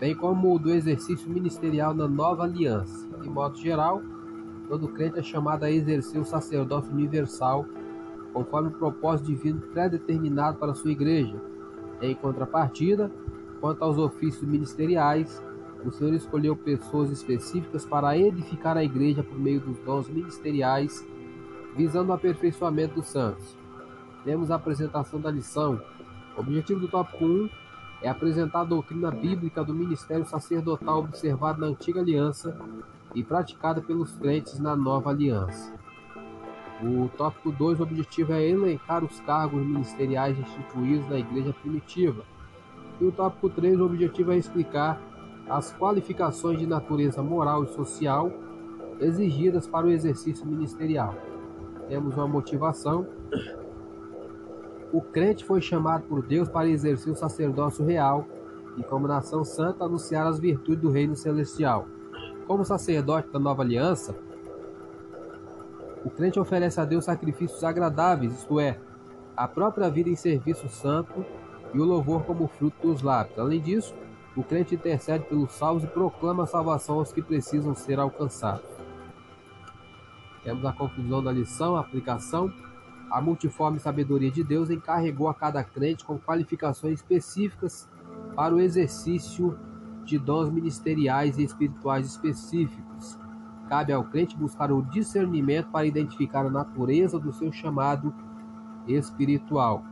bem 0.00 0.14
como 0.14 0.54
o 0.54 0.58
do 0.58 0.72
exercício 0.72 1.28
ministerial 1.28 1.94
na 1.94 2.08
Nova 2.08 2.44
Aliança. 2.44 3.06
De 3.20 3.28
modo 3.28 3.56
geral, 3.58 4.02
todo 4.68 4.88
crente 4.88 5.18
é 5.18 5.22
chamado 5.22 5.64
a 5.64 5.70
exercer 5.70 6.20
o 6.20 6.24
sacerdócio 6.24 6.92
universal, 6.92 7.64
conforme 8.32 8.68
o 8.68 8.78
propósito 8.78 9.26
divino 9.26 9.60
pré-determinado 9.60 10.58
para 10.58 10.74
sua 10.74 10.90
igreja, 10.90 11.40
em 12.00 12.14
contrapartida, 12.14 13.10
quanto 13.60 13.82
aos 13.82 13.98
ofícios 13.98 14.48
ministeriais, 14.48 15.42
o 15.84 15.90
Senhor 15.90 16.12
escolheu 16.14 16.56
pessoas 16.56 17.10
específicas 17.10 17.84
para 17.84 18.16
edificar 18.16 18.76
a 18.76 18.84
igreja 18.84 19.22
por 19.22 19.38
meio 19.38 19.60
dos 19.60 19.78
dons 19.80 20.08
ministeriais, 20.08 21.06
visando 21.76 22.10
o 22.10 22.14
aperfeiçoamento 22.14 22.96
dos 22.96 23.06
santos. 23.06 23.56
Temos 24.24 24.50
a 24.50 24.56
apresentação 24.56 25.20
da 25.20 25.30
lição. 25.30 25.80
O 26.36 26.40
objetivo 26.40 26.80
do 26.80 26.88
tópico 26.88 27.24
1 27.24 27.48
é 28.02 28.08
apresentar 28.08 28.60
a 28.60 28.64
doutrina 28.64 29.10
bíblica 29.10 29.64
do 29.64 29.74
ministério 29.74 30.24
sacerdotal 30.26 31.00
observado 31.00 31.60
na 31.60 31.68
antiga 31.68 32.00
aliança 32.00 32.56
e 33.14 33.22
praticada 33.22 33.80
pelos 33.80 34.12
crentes 34.12 34.58
na 34.58 34.76
nova 34.76 35.10
aliança. 35.10 35.77
O 36.80 37.08
tópico 37.16 37.50
2, 37.50 37.80
o 37.80 37.82
objetivo 37.82 38.32
é 38.32 38.46
elencar 38.46 39.04
os 39.04 39.18
cargos 39.20 39.60
ministeriais 39.66 40.38
instituídos 40.38 41.08
na 41.08 41.18
igreja 41.18 41.52
primitiva. 41.52 42.22
E 43.00 43.04
o 43.04 43.10
tópico 43.10 43.48
3, 43.50 43.80
o 43.80 43.86
objetivo 43.86 44.30
é 44.30 44.36
explicar 44.36 45.00
as 45.48 45.72
qualificações 45.76 46.58
de 46.58 46.66
natureza 46.66 47.22
moral 47.22 47.64
e 47.64 47.68
social 47.68 48.30
exigidas 49.00 49.66
para 49.66 49.86
o 49.86 49.90
exercício 49.90 50.46
ministerial. 50.46 51.14
Temos 51.88 52.14
uma 52.14 52.28
motivação. 52.28 53.06
O 54.92 55.00
crente 55.00 55.44
foi 55.44 55.60
chamado 55.60 56.04
por 56.04 56.22
Deus 56.22 56.48
para 56.48 56.68
exercer 56.68 57.12
o 57.12 57.16
sacerdócio 57.16 57.84
real 57.84 58.24
e, 58.76 58.84
como 58.84 59.08
nação 59.08 59.44
santa, 59.44 59.84
anunciar 59.84 60.26
as 60.26 60.38
virtudes 60.38 60.82
do 60.82 60.90
reino 60.90 61.16
celestial. 61.16 61.86
Como 62.46 62.64
sacerdote 62.64 63.28
da 63.30 63.38
nova 63.38 63.62
aliança, 63.62 64.14
o 66.04 66.10
crente 66.10 66.38
oferece 66.38 66.80
a 66.80 66.84
Deus 66.84 67.04
sacrifícios 67.04 67.62
agradáveis, 67.64 68.32
isto 68.32 68.60
é, 68.60 68.78
a 69.36 69.46
própria 69.46 69.88
vida 69.88 70.08
em 70.08 70.16
serviço 70.16 70.68
santo 70.68 71.24
e 71.72 71.78
o 71.78 71.84
louvor 71.84 72.24
como 72.24 72.48
fruto 72.48 72.88
dos 72.88 73.02
lábios. 73.02 73.38
Além 73.38 73.60
disso, 73.60 73.94
o 74.36 74.42
crente 74.42 74.74
intercede 74.74 75.24
pelos 75.24 75.52
salvos 75.52 75.84
e 75.84 75.86
proclama 75.86 76.44
a 76.44 76.46
salvação 76.46 76.98
aos 76.98 77.12
que 77.12 77.22
precisam 77.22 77.74
ser 77.74 77.98
alcançados. 77.98 78.78
Temos 80.44 80.64
a 80.64 80.72
conclusão 80.72 81.22
da 81.22 81.32
lição, 81.32 81.76
a 81.76 81.80
aplicação. 81.80 82.52
A 83.10 83.20
multiforme 83.20 83.78
sabedoria 83.78 84.30
de 84.30 84.44
Deus 84.44 84.70
encarregou 84.70 85.28
a 85.28 85.34
cada 85.34 85.64
crente 85.64 86.04
com 86.04 86.18
qualificações 86.18 87.00
específicas 87.00 87.88
para 88.34 88.54
o 88.54 88.60
exercício 88.60 89.58
de 90.04 90.18
dons 90.18 90.50
ministeriais 90.50 91.38
e 91.38 91.44
espirituais 91.44 92.06
específicos. 92.06 92.87
Cabe 93.68 93.92
ao 93.92 94.04
crente 94.04 94.36
buscar 94.36 94.72
o 94.72 94.82
discernimento 94.82 95.68
para 95.68 95.86
identificar 95.86 96.46
a 96.46 96.50
natureza 96.50 97.18
do 97.18 97.32
seu 97.32 97.52
chamado 97.52 98.14
espiritual. 98.86 99.84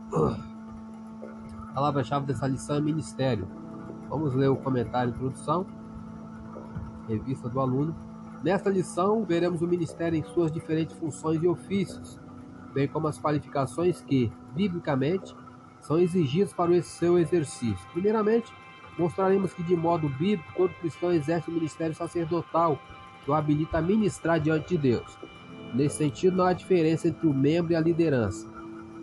A 1.69 1.73
palavra-chave 1.73 2.25
dessa 2.25 2.47
lição 2.47 2.77
é 2.77 2.81
ministério. 2.81 3.47
Vamos 4.09 4.33
ler 4.33 4.49
o 4.49 4.55
comentário 4.55 5.11
introdução, 5.11 5.65
revista 7.07 7.47
do 7.47 7.59
aluno. 7.59 7.95
Nesta 8.43 8.69
lição, 8.69 9.23
veremos 9.23 9.61
o 9.61 9.67
ministério 9.67 10.17
em 10.17 10.23
suas 10.23 10.51
diferentes 10.51 10.95
funções 10.97 11.43
e 11.43 11.47
ofícios, 11.47 12.19
bem 12.73 12.87
como 12.87 13.07
as 13.07 13.19
qualificações 13.19 14.01
que, 14.01 14.31
biblicamente, 14.55 15.35
são 15.81 15.99
exigidas 15.99 16.53
para 16.53 16.71
o 16.71 16.83
seu 16.83 17.19
exercício. 17.19 17.87
Primeiramente, 17.93 18.51
mostraremos 18.97 19.53
que, 19.53 19.63
de 19.63 19.75
modo 19.75 20.09
bíblico, 20.09 20.51
todo 20.55 20.73
cristão 20.75 21.11
exerce 21.11 21.49
o 21.49 21.53
ministério 21.53 21.95
sacerdotal, 21.95 22.79
que 23.27 23.31
o 23.31 23.35
habilita 23.35 23.79
a 23.79 23.81
ministrar 23.81 24.39
diante 24.39 24.69
de 24.69 24.77
Deus. 24.77 25.17
Nesse 25.73 25.97
sentido, 25.97 26.37
não 26.37 26.45
há 26.45 26.53
diferença 26.53 27.09
entre 27.09 27.27
o 27.27 27.33
membro 27.33 27.73
e 27.73 27.75
a 27.75 27.81
liderança 27.81 28.57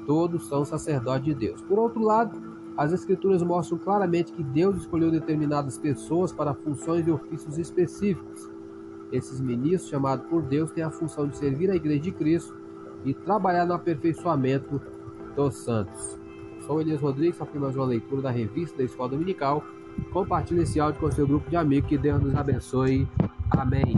todos 0.07 0.47
são 0.47 0.65
sacerdotes 0.65 1.25
de 1.25 1.35
Deus. 1.35 1.61
Por 1.63 1.79
outro 1.79 2.03
lado, 2.03 2.41
as 2.77 2.93
Escrituras 2.93 3.43
mostram 3.43 3.79
claramente 3.79 4.33
que 4.33 4.43
Deus 4.43 4.79
escolheu 4.79 5.11
determinadas 5.11 5.79
pessoas 5.79 6.33
para 6.33 6.55
funções 6.55 7.07
e 7.07 7.11
ofícios 7.11 7.59
específicos. 7.59 8.51
Esses 9.13 9.41
ministros, 9.41 9.91
chamados 9.91 10.27
por 10.27 10.43
Deus, 10.43 10.73
têm 10.73 10.83
a 10.83 10.91
função 10.91 11.29
de 11.29 11.37
servir 11.37 11.71
a 11.71 11.77
Igreja 11.77 12.01
de 12.01 12.13
Cristo 12.13 12.57
e 13.05 13.15
trabalhar 13.15 13.65
no 13.65 13.75
aperfeiçoamento 13.75 14.81
dos 15.37 15.57
santos. 15.57 16.19
Sou 16.67 16.81
Elias 16.81 17.01
Rodrigues, 17.01 17.41
aqui 17.41 17.59
mais 17.59 17.77
uma 17.77 17.85
leitura 17.85 18.23
da 18.23 18.31
revista 18.31 18.79
da 18.79 18.85
Escola 18.85 19.11
Dominical. 19.11 19.63
Compartilhe 20.13 20.63
esse 20.63 20.81
áudio 20.81 21.01
com 21.01 21.13
seu 21.13 21.27
grupo 21.27 21.49
de 21.49 21.57
amigos. 21.57 21.89
Que 21.89 21.99
Deus 21.99 22.21
nos 22.21 22.35
abençoe. 22.35 23.07
Amém. 23.59 23.97